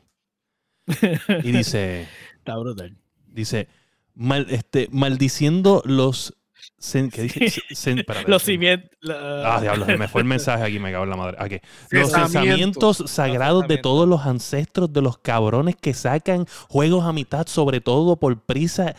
[1.44, 2.08] y dice...
[2.38, 2.96] Está brutal.
[3.26, 3.68] Dice,
[4.14, 6.34] mal, este, maldiciendo los...
[6.78, 8.04] ¿Qué dice?
[8.26, 8.90] los cimientos.
[9.10, 11.36] Ah, diablo, me fue el mensaje aquí, me cago en la madre.
[11.44, 11.60] Okay.
[11.90, 17.46] Los pensamientos sagrados de todos los ancestros de los cabrones que sacan juegos a mitad,
[17.48, 18.94] sobre todo por prisa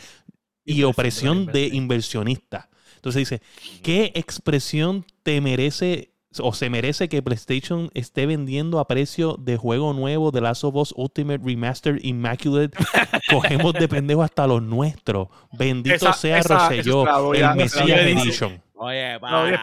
[0.66, 2.68] y opresión de inversionistas.
[2.96, 3.42] Entonces dice,
[3.82, 9.94] ¿qué expresión te merece o se merece que PlayStation esté vendiendo a precio de juego
[9.94, 12.78] nuevo de Last of Us Ultimate Remastered Immaculate.
[13.30, 15.28] Cogemos de pendejo hasta los nuestros.
[15.52, 18.62] Bendito sea Rosselló, el Messiah Edition.
[18.76, 19.62] Oye, para,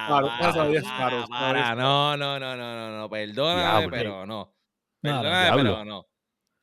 [1.28, 4.54] para, no, no, no, no, no, no, perdóname, pero no.
[5.00, 6.06] Perdóname, pero no.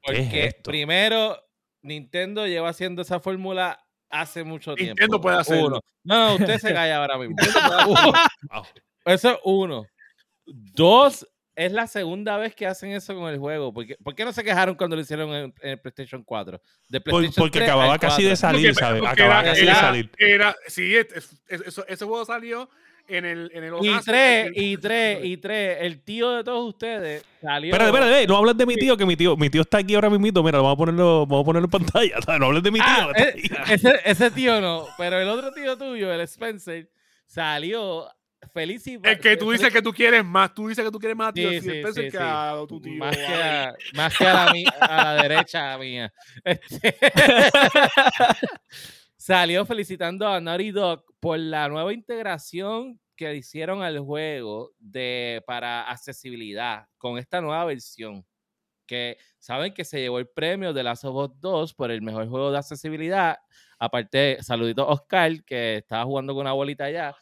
[0.05, 1.37] Porque primero,
[1.81, 4.93] Nintendo lleva haciendo esa fórmula hace mucho tiempo.
[4.93, 5.81] Nintendo puede hacerlo.
[6.03, 7.35] No, no, usted se calla ahora mismo.
[9.05, 9.85] Eso es uno.
[10.45, 13.73] Dos, es la segunda vez que hacen eso con el juego.
[13.73, 16.61] ¿Por qué, ¿por qué no se quejaron cuando lo hicieron en, el PlayStation 4?
[16.89, 19.03] De PlayStation porque acababa casi de salir, ¿sabes?
[19.05, 20.11] Acababa casi de salir.
[20.67, 22.69] sí, ese juego salió
[23.07, 27.23] en el, en el y tres, y tres, y tres, el tío de todos ustedes
[27.41, 27.73] salió.
[27.73, 30.09] Espérate, espérate, no hables de mi tío, que mi tío, mi tío está aquí ahora
[30.09, 30.43] mismo.
[30.43, 32.15] Mira, vamos a ponerlo, vamos a ponerlo en pantalla.
[32.39, 32.87] No hables de mi tío.
[32.87, 36.89] Ah, eh, ese, ese tío no, pero el otro tío tuyo, el Spencer,
[37.25, 38.07] salió
[38.51, 41.17] feliz y Es que tú dices que tú quieres más, tú dices que tú quieres
[41.17, 42.93] más tío, que a tu tío.
[42.95, 46.13] Más que a, más que a, la, a la derecha mía.
[46.43, 46.95] Este,
[49.17, 55.89] salió felicitando a Naughty Dog por la nueva integración que hicieron al juego de, para
[55.89, 58.25] accesibilidad con esta nueva versión.
[58.85, 62.27] que saben que se llevó el premio de Last of Us 2 por el mejor
[62.27, 63.37] juego de accesibilidad.
[63.79, 67.15] Aparte, saludito a Oscar, que estaba jugando con una bolita allá.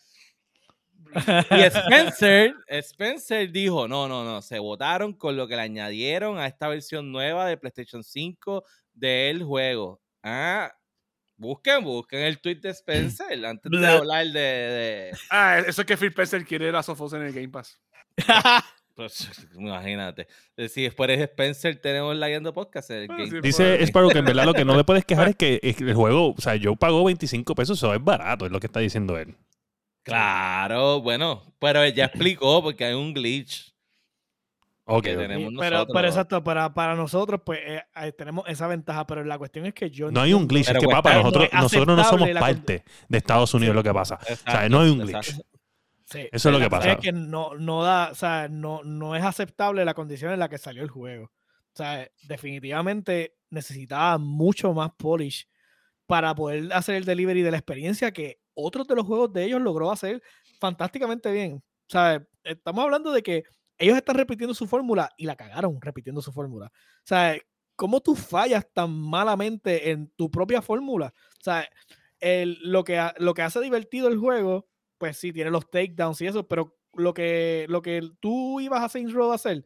[1.13, 6.47] Y Spencer, Spencer dijo, no, no, no, se votaron con lo que le añadieron a
[6.47, 10.01] esta versión nueva de PlayStation 5 del juego.
[10.23, 10.73] Ah,
[11.37, 16.09] busquen, busquen el tweet de Spencer antes de hablar de, Ah, eso es que Phil
[16.09, 17.79] Spencer quiere las sofos en el Game Pass.
[18.95, 20.27] pues, imagínate.
[20.55, 22.91] Eh, si después es Spencer, tenemos la guiando podcast.
[22.91, 25.59] El Game Dice Sparrow que en verdad lo que no le puedes quejar es que
[25.61, 28.79] el juego, o sea, yo pago 25 pesos, eso es barato, es lo que está
[28.79, 29.35] diciendo él.
[30.03, 33.71] Claro, bueno, pero ya explicó porque hay un glitch.
[34.85, 35.03] Ok,
[35.59, 39.73] pero, pero, exacto, para, para nosotros, pues eh, tenemos esa ventaja, pero la cuestión es
[39.73, 40.21] que yo no.
[40.21, 43.75] hay un glitch, es que papá, nosotros no, nosotros no somos parte de Estados Unidos,
[43.75, 44.19] lo que pasa.
[44.21, 45.39] o sea, no hay un glitch.
[46.13, 46.93] Eso es lo que pasa.
[46.93, 50.49] Es que no, no da, o sea, no, no es aceptable la condición en la
[50.49, 51.25] que salió el juego.
[51.25, 55.47] O sea, definitivamente necesitaba mucho más polish
[56.05, 59.61] para poder hacer el delivery de la experiencia que otros de los juegos de ellos
[59.61, 60.21] logró hacer
[60.59, 61.55] fantásticamente bien.
[61.55, 63.43] O sea, estamos hablando de que
[63.77, 66.67] ellos están repitiendo su fórmula y la cagaron repitiendo su fórmula.
[66.67, 67.37] O sea,
[67.75, 71.13] ¿cómo tú fallas tan malamente en tu propia fórmula?
[71.15, 71.67] O sea,
[72.19, 76.27] el, lo, que, lo que hace divertido el juego, pues sí, tiene los takedowns y
[76.27, 79.65] eso, pero lo que, lo que tú ibas a Saints Row a hacer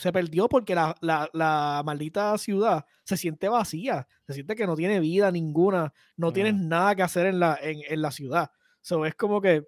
[0.00, 4.98] se perdió porque la, la, maldita ciudad se siente vacía, se siente que no tiene
[4.98, 8.50] vida ninguna, no tienes nada que hacer en la, en, la ciudad.
[8.80, 9.66] So, es como que, o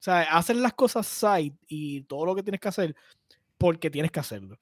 [0.00, 2.96] sea, hacer las cosas side y todo lo que tienes que hacer
[3.56, 4.58] porque tienes que hacerlo.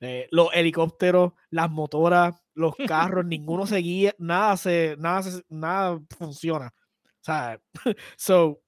[0.00, 6.66] Eh, los helicópteros, las motoras, los carros, ninguno se guía, nada se, nada nada funciona.
[6.66, 7.58] O sea,
[8.18, 8.60] so,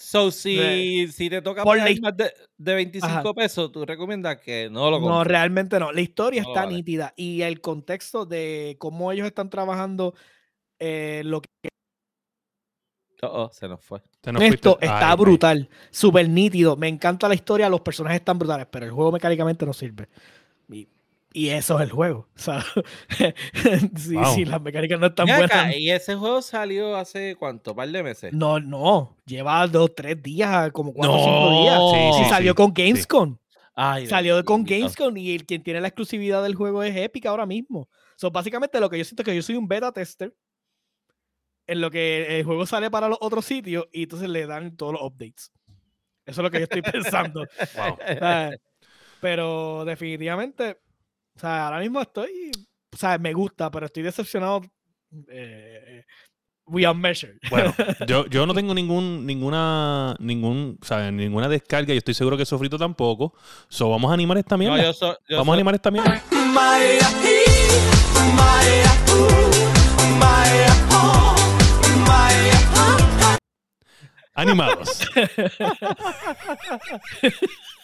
[0.00, 4.90] So, si, si te toca por más de, de 25 pesos, tú recomiendas que no
[4.90, 5.14] lo compres.
[5.14, 5.92] No, realmente no.
[5.92, 10.14] La historia está nítida y el contexto de cómo ellos están trabajando
[10.78, 11.50] eh, lo que.
[13.22, 14.00] Oh, se nos fue.
[14.40, 16.76] Esto está brutal, súper nítido.
[16.76, 20.08] Me encanta la historia, los personajes están brutales, pero el juego mecánicamente no sirve.
[21.32, 22.28] Y eso es el juego.
[22.34, 22.64] O sea,
[24.34, 25.76] sí, las mecánicas no están buenas.
[25.76, 27.70] ¿Y ese juego salió hace cuánto?
[27.70, 28.32] ¿Un par de meses?
[28.32, 29.16] No, no.
[29.26, 32.16] Lleva dos, tres días, como cuatro o cinco días.
[32.16, 33.36] Sí, salió con Gamescom.
[34.08, 37.88] salió con Gamescom y el quien tiene la exclusividad del juego es Epic ahora mismo.
[38.16, 40.34] So, básicamente lo que yo siento es que yo soy un beta tester
[41.68, 44.94] en lo que el juego sale para los otros sitios y entonces le dan todos
[44.94, 45.52] los updates.
[46.26, 47.46] Eso es lo que yo estoy pensando.
[49.20, 50.78] Pero definitivamente
[51.40, 52.50] o sea, ahora mismo estoy,
[52.92, 54.60] o sea, me gusta, pero estoy decepcionado.
[55.30, 56.04] Eh,
[56.66, 57.38] we are measured.
[57.48, 57.72] Bueno,
[58.06, 61.94] yo, yo no tengo ningún, ninguna, ningún, sea, ninguna descarga.
[61.94, 63.32] Yo estoy seguro que Sofrito tampoco.
[63.70, 64.92] So, vamos a animar esta mierda.
[65.30, 66.22] vamos a animar esta mierda.
[74.34, 75.08] Animados.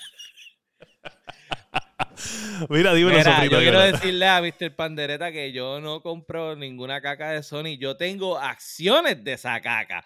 [2.69, 4.73] Mira, dímelo, Mira, Yo quiero decirle a Mr.
[4.75, 7.77] Pandereta que yo no compro ninguna caca de Sony.
[7.79, 10.05] Yo tengo acciones de esa caca.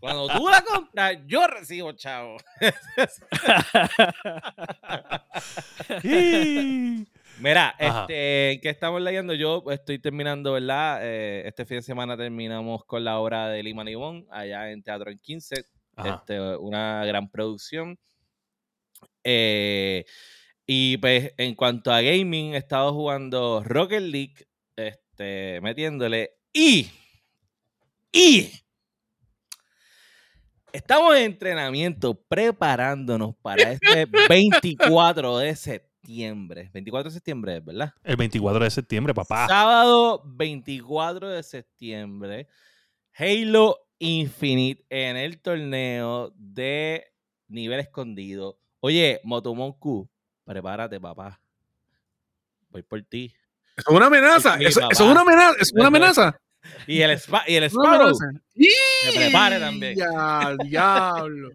[0.00, 2.36] Cuando tú la compras, yo recibo, chavo.
[7.38, 9.32] Mira, este, ¿qué estamos leyendo?
[9.34, 10.98] Yo estoy terminando, ¿verdad?
[11.02, 15.08] Eh, este fin de semana terminamos con la obra de Lima Nibón, allá en Teatro
[15.10, 15.66] en 15.
[16.04, 17.96] Este, una gran producción.
[19.22, 20.04] Eh,
[20.66, 24.46] y pues en cuanto a gaming, he estado jugando Rocket League,
[24.76, 26.32] este, metiéndole.
[26.52, 26.88] Y.
[28.12, 28.50] Y.
[30.72, 36.70] Estamos en entrenamiento preparándonos para este 24 de septiembre.
[36.72, 37.92] 24 de septiembre, ¿verdad?
[38.02, 39.48] El 24 de septiembre, papá.
[39.48, 42.48] Sábado 24 de septiembre.
[43.14, 47.04] Halo Infinite en el torneo de
[47.48, 48.58] nivel escondido.
[48.80, 50.10] Oye, Motomonku,
[50.52, 51.40] prepárate, papá.
[52.68, 53.34] Voy por ti.
[53.76, 54.56] es una amenaza.
[54.60, 55.56] eso, es una amenaza.
[55.58, 56.40] Es una amenaza.
[56.86, 58.14] Y el, spa, y el Sparrow.
[58.14, 59.96] Se prepare también.
[59.96, 61.50] Ya, diablo.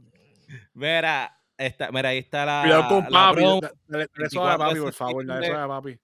[0.73, 2.61] Mira, esta, mira, ahí está la.
[2.63, 3.43] Cuidado con papi.
[3.87, 5.25] Dale, eso a papi, por favor.
[5.25, 5.99] Dale eso a papi.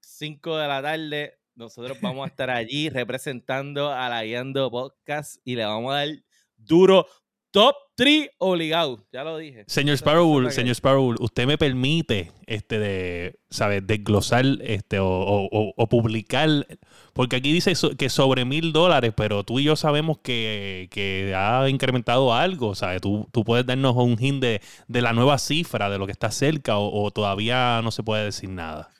[0.00, 1.38] 5 de la tarde.
[1.54, 6.08] Nosotros vamos a estar allí representando a la Guiando Podcast y le vamos a dar
[6.56, 7.06] duro
[7.54, 9.62] Top 3 obligado, ya lo dije.
[9.68, 13.86] Señor Sparrow, señor Sparrow, usted me permite este de, ¿sabes?
[13.86, 16.66] Desglosar este o, publicar,
[17.12, 22.34] porque aquí dice que sobre mil dólares, pero tú y yo sabemos que, ha incrementado
[22.34, 23.00] algo, ¿sabes?
[23.00, 26.78] Tú, tú puedes darnos un hint de, la nueva cifra, de lo que está cerca,
[26.78, 28.90] o, todavía no se puede decir nada.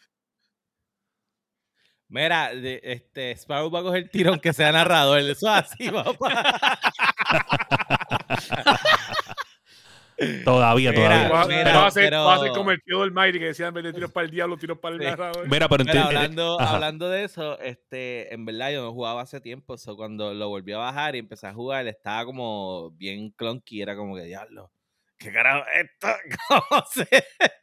[2.06, 5.18] Mira, este, Sparrow va a coger tirón que sea narrador.
[5.18, 6.78] Eso es así, papá.
[10.44, 11.28] Todavía, todavía.
[11.28, 14.56] va, a ser, como el tío del Mighty que decían, de tiros para el diablo,
[14.56, 15.48] tiros para el narrador.
[15.48, 19.96] Mira, pero, hablando, hablando de eso, este, en verdad yo no jugaba hace tiempo, so
[19.96, 24.14] cuando lo volví a bajar y empecé a jugar, estaba como bien clunky, era como
[24.14, 24.70] que diablo
[25.24, 26.08] ¿qué carajo esto?
[26.48, 27.08] ¿Cómo se,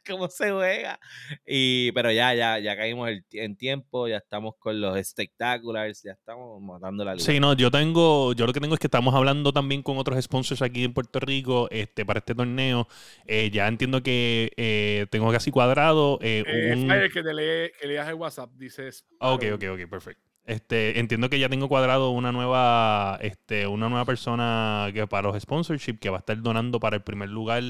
[0.06, 0.98] cómo se juega?
[1.46, 6.60] Y, pero ya, ya, ya caímos en tiempo, ya estamos con los espectaculares, ya estamos
[6.60, 7.22] matando la luz.
[7.22, 10.22] Sí, no, yo tengo, yo lo que tengo es que estamos hablando también con otros
[10.22, 12.88] sponsors aquí en Puerto Rico este, para este torneo.
[13.26, 16.18] Eh, ya entiendo que eh, tengo casi cuadrado.
[16.20, 16.44] Eh,
[16.74, 16.88] un...
[17.12, 19.06] que, te lee, que leas el WhatsApp, dices.
[19.20, 20.31] Ok, ok, ok, perfecto.
[20.44, 25.40] Este, entiendo que ya tengo cuadrado una nueva, este, una nueva persona que para los
[25.40, 27.62] sponsorship que va a estar donando para el primer lugar,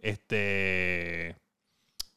[0.00, 1.36] este,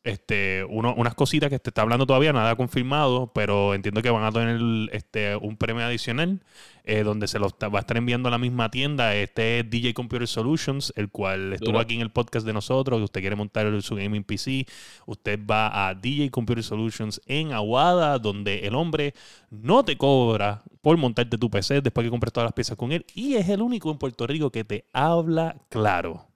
[0.08, 4.24] este, uno, unas cositas que te está hablando todavía, nada confirmado, pero entiendo que van
[4.24, 4.60] a tener
[4.94, 6.40] este, un premio adicional
[6.86, 9.14] eh, donde se lo va a estar enviando a la misma tienda.
[9.14, 13.00] Este es DJ Computer Solutions, el cual estuvo aquí en el podcast de nosotros.
[13.00, 14.66] Que usted quiere montar su gaming PC,
[15.06, 19.14] usted va a DJ Computer Solutions en Aguada, donde el hombre
[19.50, 23.06] no te cobra por montarte tu PC después que compres todas las piezas con él.
[23.14, 26.28] Y es el único en Puerto Rico que te habla claro.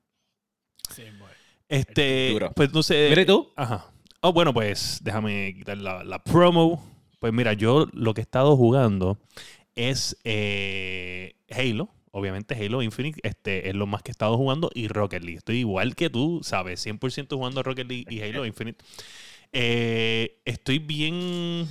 [0.93, 1.03] Sí,
[1.71, 3.07] este, pues no sé.
[3.09, 3.49] ¿Mire tú?
[3.55, 3.91] Ajá.
[4.19, 6.85] Oh, bueno, pues déjame quitar la, promo.
[7.19, 9.17] Pues mira, yo lo que he estado jugando
[9.75, 11.89] es eh, Halo.
[12.11, 15.37] Obviamente Halo Infinite este, es lo más que he estado jugando y Rocket League.
[15.37, 16.85] Estoy igual que tú, ¿sabes?
[16.85, 18.83] 100% jugando Rocket League y Halo Infinite.
[19.53, 21.67] Eh, estoy bien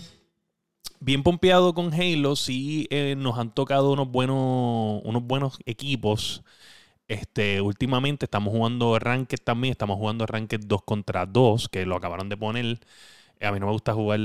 [1.00, 2.36] bien pompeado con Halo.
[2.36, 6.42] Sí, eh, nos han tocado unos buenos, unos buenos equipos.
[7.10, 12.28] Este, últimamente estamos jugando Ranked también, estamos jugando Ranked 2 contra 2, que lo acabaron
[12.28, 12.78] de poner.
[13.40, 14.20] Eh, a mí no me gusta jugar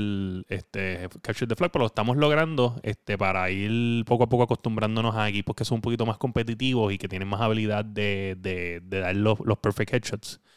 [0.48, 5.16] este, Capture the Flag, pero lo estamos logrando este, para ir poco a poco acostumbrándonos
[5.16, 8.80] a equipos que son un poquito más competitivos y que tienen más habilidad de, de,
[8.88, 10.40] dar los, perfect headshots.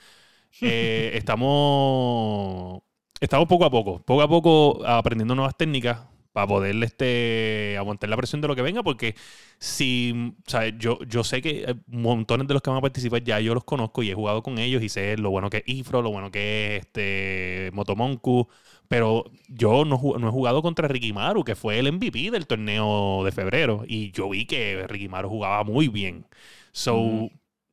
[0.61, 2.81] Eh, estamos,
[3.19, 5.99] estamos poco a poco, poco a poco aprendiendo nuevas técnicas
[6.39, 9.15] para poder este, aguantar la presión de lo que venga, porque
[9.59, 13.23] si, o sea, yo, yo sé que eh, montones de los que van a participar
[13.23, 15.63] ya yo los conozco y he jugado con ellos y sé lo bueno que es
[15.67, 18.47] Ifro, lo bueno que es este Motomonku,
[18.87, 23.31] pero yo no, no he jugado contra Rikimaru, que fue el MVP del torneo de
[23.31, 26.25] febrero, y yo vi que Rikimaru jugaba muy bien.
[26.71, 27.29] So,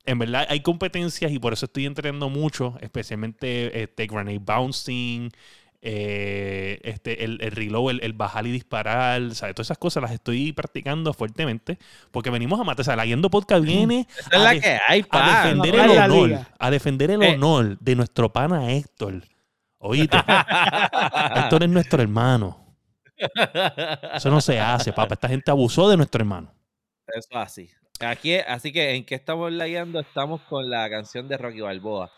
[0.07, 5.31] en verdad hay competencias y por eso estoy entrenando mucho, especialmente este Granate Bouncing,
[5.89, 9.55] eh, este, el, el reload, el, bajar y disparar, ¿sabes?
[9.55, 11.79] Todas esas cosas las estoy practicando fuertemente
[12.11, 12.81] porque venimos a matar.
[12.81, 17.95] O sea, la Yendo Podcast viene a, defender el honor, a defender el honor de
[17.95, 19.23] nuestro pana Héctor.
[19.79, 20.17] Oíste,
[21.37, 22.77] Héctor es nuestro hermano.
[24.13, 25.15] Eso no se hace, papá.
[25.15, 26.53] Esta gente abusó de nuestro hermano.
[27.07, 27.71] Eso así.
[28.01, 30.01] Aquí, así que, ¿en qué estamos layando?
[30.01, 32.11] Estamos con la canción de Rocky Balboa.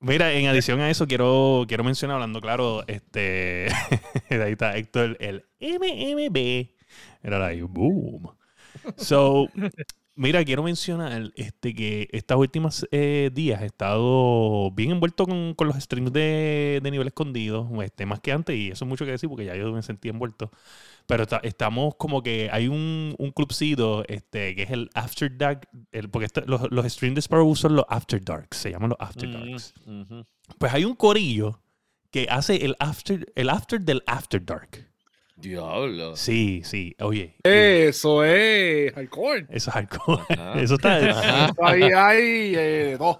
[0.00, 3.68] Mira, en adición a eso, quiero, quiero mencionar, hablando claro, este.
[4.30, 6.68] ahí está Héctor, el MMB.
[7.22, 8.30] Era ahí, boom.
[8.96, 9.48] So,
[10.16, 15.68] mira, quiero mencionar este, que estas últimas eh, días he estado bien envuelto con, con
[15.68, 19.12] los streams de, de nivel escondido, este, más que antes, y eso es mucho que
[19.12, 20.50] decir porque ya yo me sentí envuelto.
[21.06, 26.10] Pero estamos como que hay un, un clubcito este, que es el After Dark, el,
[26.10, 29.32] porque los, los streams de Sparrow son los After Darks, se llaman los After mm,
[29.32, 29.74] Darks.
[30.58, 31.60] Pues hay un corillo
[32.10, 34.85] que hace el After, el after del After Dark.
[35.36, 36.16] Diablo.
[36.16, 37.36] Sí, sí, oye.
[37.44, 39.46] Eso es alcohol.
[39.50, 40.24] Eso es alcohol.
[40.56, 40.96] Eso está.
[41.62, 43.18] ahí hay eh, dos.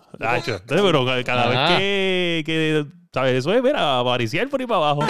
[0.66, 3.34] pero cada vez que, que, ¿sabes?
[3.34, 5.06] Eso es ver a avariciar por ahí para abajo.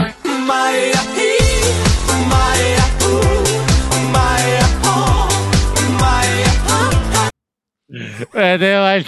[7.89, 8.97] Vete va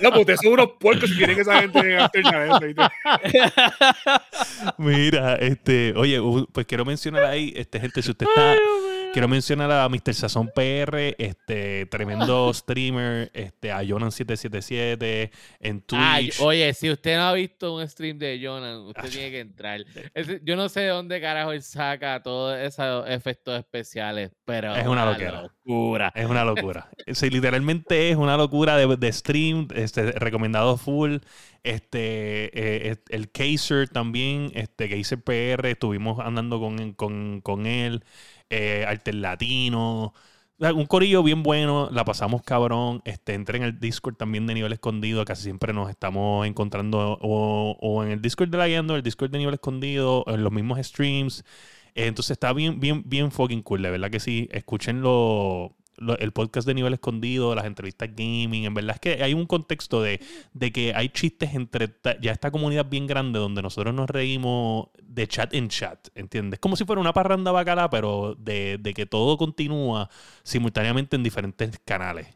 [0.00, 2.10] No, pues ustedes son unos puercos si quieren que esa gente venga
[4.76, 6.20] Mira, este, oye,
[6.52, 8.56] pues quiero mencionar ahí, este, gente, si usted está.
[9.12, 10.12] Quiero mencionar a Mr.
[10.12, 15.30] Sazón PR, este tremendo streamer, este, a Jonan777
[15.60, 16.40] en Twitch.
[16.40, 19.80] oye, si usted no ha visto un stream de Jonan, usted tiene que entrar.
[20.44, 25.06] yo no sé de dónde carajo él saca todos esos efectos especiales, pero es una
[25.06, 26.12] locura.
[26.14, 26.90] Es una locura.
[27.12, 31.16] sí, literalmente es una locura de, stream, este, recomendado full.
[31.64, 38.02] Este, eh, el Kaiser también, este, Kaiser PR, estuvimos andando con, con, con él
[38.50, 40.14] eh, Arte Latino.
[40.58, 43.02] un corillo bien bueno, la pasamos cabrón.
[43.04, 48.02] Este, entré en el Discord también de nivel escondido, casi siempre nos estamos encontrando o,
[48.04, 51.44] en el Discord de la Yendo, el Discord de nivel escondido, en los mismos streams.
[51.94, 54.48] entonces está bien, bien, bien fucking cool, de verdad que sí.
[54.52, 55.76] Escúchenlo
[56.18, 60.02] el podcast de nivel escondido, las entrevistas gaming, en verdad es que hay un contexto
[60.02, 60.20] de,
[60.72, 65.54] que hay chistes entre ya esta comunidad bien grande donde nosotros nos reímos de chat
[65.54, 66.60] en chat, ¿entiendes?
[66.60, 70.08] Como si fuera una parranda bacala, pero de, que todo continúa
[70.42, 72.28] simultáneamente en diferentes canales.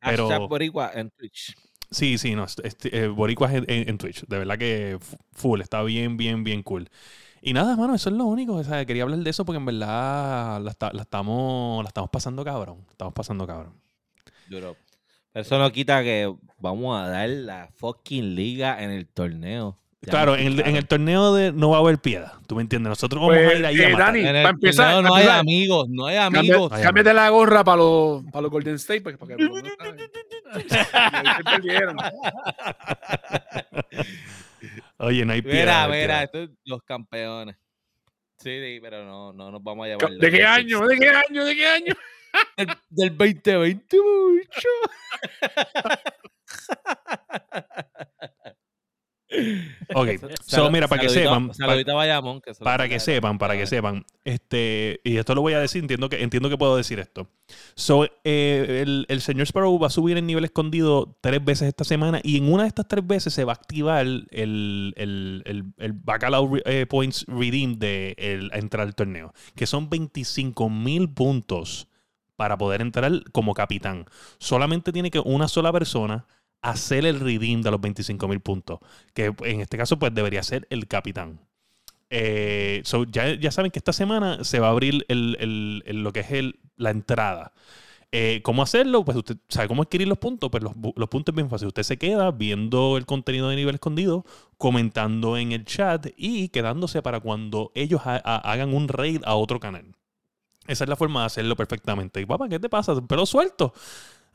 [0.00, 1.54] Pero, Boricua en Twitch.
[1.90, 4.26] Sí, sí, no, este, eh, Boricua en, Twitch.
[4.26, 4.98] De verdad que
[5.32, 6.88] full, está bien, bien, bien cool.
[7.46, 8.54] Y nada, mano, eso es lo único.
[8.54, 12.78] O sea, quería hablar de eso porque en verdad la, estamos, la estamos pasando cabrón.
[12.90, 13.74] Estamos pasando cabrón.
[14.48, 14.78] Duro.
[15.30, 19.78] Pero eso no quita que vamos a dar la fucking liga en el torneo.
[20.00, 22.32] claro, en el, torneo de no va a haber piedad.
[22.46, 22.88] ¿Tú me entiendes?
[22.88, 25.02] Nosotros vamos a pues, ir ahí a eh, Dani, para empezar.
[25.02, 26.72] No, hay amigos, no hay amigos.
[26.72, 29.36] Cámbiate la gorra para los, para los Golden State para que, para
[31.36, 31.96] que perdieron.
[34.98, 35.88] Oye, no hay piedad.
[35.88, 37.56] Mira, mira, los campeones.
[38.38, 40.10] Sí, pero no, no nos vamos a llevar.
[40.12, 40.86] ¿De qué año?
[40.86, 41.44] ¿De qué año?
[41.44, 41.94] ¿De qué año?
[42.90, 44.68] del, 2020, mucho.
[49.94, 50.08] Ok,
[50.46, 51.50] so, mira, para que sepan.
[52.60, 54.04] para, que sepan, para que sepan.
[54.24, 57.28] Este, y esto lo voy a decir, entiendo que, entiendo que puedo decir esto.
[57.74, 62.20] So, eh, el, señor Sparrow va a subir el nivel escondido tres veces esta semana
[62.22, 64.94] y en una de estas tres veces se va a activar el, el,
[65.78, 68.14] el, Bacalao eh, Points Redeem de
[68.52, 71.88] entrar al torneo, que son 25 mil puntos
[72.36, 74.06] para poder entrar como capitán.
[74.38, 76.26] Solamente tiene que una sola persona
[76.64, 78.80] hacer el redeem de los 25 mil puntos,
[79.12, 81.38] que en este caso pues debería ser el capitán.
[82.10, 86.58] Eh, ya, saben que esta semana se va a abrir el, lo que es el,
[86.76, 87.52] la entrada.
[88.12, 89.04] Eh, ¿Cómo hacerlo?
[89.04, 90.48] Pues usted sabe cómo adquirir los puntos.
[90.48, 91.68] Pues los, los, puntos es bien fácil.
[91.68, 94.24] Usted se queda viendo el contenido de nivel escondido,
[94.56, 99.96] comentando en el chat y quedándose para cuando ellos hagan un raid a otro canal.
[100.66, 102.20] Esa es la forma de hacerlo perfectamente.
[102.20, 102.94] Y papá, ¿qué te pasa?
[103.02, 103.74] Pelo suelto.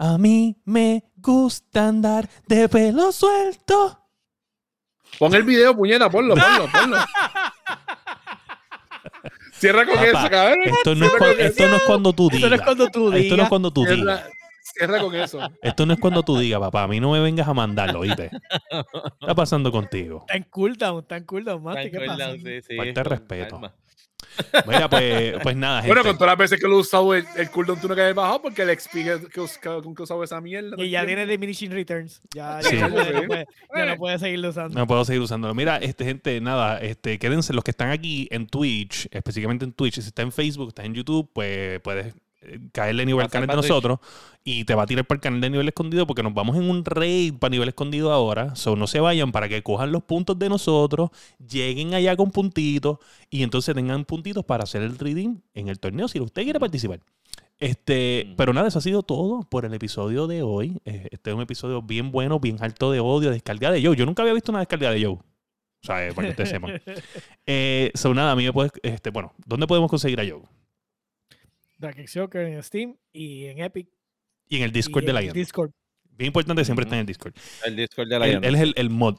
[0.02, 4.00] A mí me gusta andar de pelo suelto.
[5.18, 6.98] Pon el video, puñeta, ponlo, ponlo, ponlo.
[9.52, 10.60] Cierra con eso, cabrón.
[10.64, 12.44] Esto no, es cuando, esto no es cuando tú digas.
[12.44, 13.24] Esto no es cuando tú digas.
[13.24, 14.30] Esto no es cuando tú digas.
[14.62, 15.40] Cierra con eso.
[15.62, 16.84] Esto no es cuando tú digas, papá.
[16.84, 18.30] A mí no me vengas a mandarlo, ¿oíste?
[18.30, 18.86] ¿Qué
[19.20, 20.20] está pasando contigo?
[20.22, 21.92] Está en cooldown, está en cooldown, Mati.
[21.92, 22.32] ¿Qué pasa?
[22.32, 23.62] Sí, sí, Falta respeto.
[24.68, 25.82] Mira, pues, pues nada.
[25.86, 28.16] Bueno, con todas las veces que lo he usado el, el cooldown tú no quedas
[28.16, 30.76] bajado porque el XP que, con que usado esa mierda.
[30.78, 32.22] Y ya tiene diminishing returns.
[32.34, 34.78] Ya, ya, no, puede, ya no puede seguirlo usando.
[34.78, 35.54] No puedo seguir usándolo.
[35.54, 39.96] Mira, este, gente, nada, este, quédense los que están aquí en Twitch, específicamente en Twitch.
[39.96, 42.14] Si está en Facebook, está en YouTube, pues puedes
[42.72, 44.00] caerle nivel al canal de nosotros
[44.44, 46.70] y te va a tirar para el canal de nivel escondido porque nos vamos en
[46.70, 48.56] un raid para nivel escondido ahora.
[48.56, 51.10] So, no se vayan para que cojan los puntos de nosotros,
[51.46, 56.08] lleguen allá con puntitos y entonces tengan puntitos para hacer el reading en el torneo
[56.08, 57.00] si usted quiere participar.
[57.60, 60.82] Este, pero nada, eso ha sido todo por el episodio de hoy.
[60.86, 63.98] Eh, este es un episodio bien bueno, bien alto de odio, descarga de Joe.
[63.98, 65.16] Yo nunca había visto una descarga de Joe.
[65.16, 66.82] O sea, eh, para que ustedes sepan.
[67.46, 70.44] Eh, so, nada, a mí me puedes, este, bueno, ¿dónde podemos conseguir a Joe?
[71.80, 73.88] Dark Joker en Steam y en Epic.
[74.48, 75.72] Y en el Discord de la Discord.
[76.12, 77.34] Bien importante, siempre está en el Discord.
[77.64, 79.16] El Discord de la Él, él es el, mod.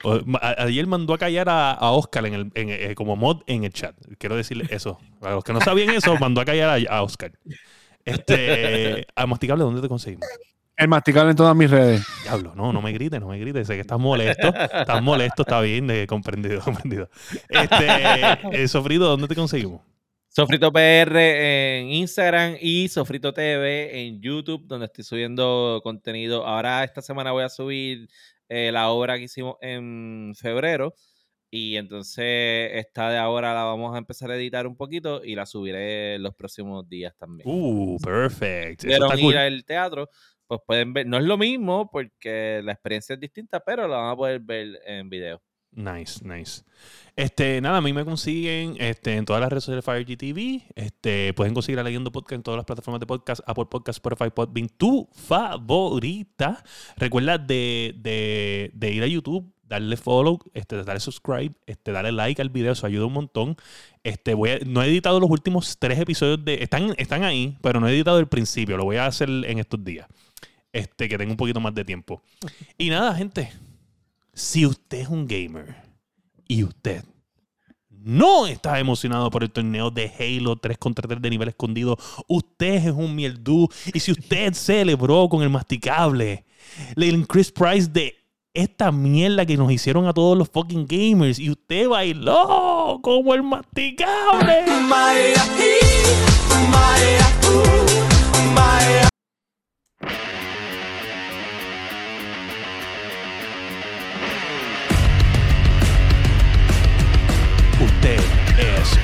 [0.58, 3.96] Ayer mandó a callar a, Oscar en el, eh, como mod en el chat.
[4.18, 4.98] Quiero decirle eso.
[5.18, 7.32] Para los que no sabían eso, mandó a callar a, Oscar.
[8.04, 10.28] Este, a Masticable, ¿dónde te conseguimos?
[10.76, 12.06] El Masticable en todas mis redes.
[12.22, 13.66] Diablo, no, no me grites, no me grites.
[13.66, 14.48] Sé que estás molesto.
[14.48, 17.08] Estás molesto, está bien, de, comprendido, comprendido.
[17.48, 17.82] Este,
[18.62, 19.80] eh, Sofrido, ¿dónde te conseguimos?
[20.32, 26.46] Sofrito PR en Instagram y Sofrito TV en YouTube, donde estoy subiendo contenido.
[26.46, 28.08] Ahora esta semana voy a subir
[28.48, 30.94] eh, la obra que hicimos en febrero.
[31.50, 35.46] Y entonces esta de ahora la vamos a empezar a editar un poquito y la
[35.46, 37.48] subiré los próximos días también.
[37.50, 38.86] Uh, perfecto.
[38.86, 40.08] Pero ir al teatro,
[40.46, 44.12] pues pueden ver, no es lo mismo porque la experiencia es distinta, pero la van
[44.12, 45.42] a poder ver en video.
[45.72, 46.62] Nice, nice.
[47.14, 50.72] Este, nada, a mí me consiguen este, en todas las redes sociales de FireGTV.
[50.74, 54.30] Este, pueden conseguir a Leyendo Podcast en todas las plataformas de podcast, Apple Podcast, Spotify,
[54.30, 56.64] Podbean, tu favorita.
[56.96, 57.94] Recuerda de,
[58.74, 62.86] de, ir a YouTube, darle follow, este, darle subscribe, este, darle like al video, eso
[62.86, 63.56] ayuda un montón.
[64.02, 66.62] Este, voy no he editado los últimos tres episodios de.
[66.62, 68.76] Están, están ahí, pero no he editado el principio.
[68.76, 70.08] Lo voy a hacer en estos días.
[70.72, 72.22] Este, que tengo un poquito más de tiempo.
[72.76, 73.50] Y nada, gente
[74.32, 75.76] si usted es un gamer
[76.46, 77.04] y usted
[78.02, 82.86] no está emocionado por el torneo de Halo 3 contra 3 de nivel escondido, usted
[82.86, 83.68] es un mierdú.
[83.92, 86.46] Y si usted celebró con el masticable,
[86.96, 88.14] el Chris Price de
[88.52, 93.42] esta mierda que nos hicieron a todos los fucking gamers y usted bailó como el
[93.42, 94.64] masticable.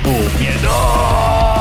[0.07, 1.56] 不变的。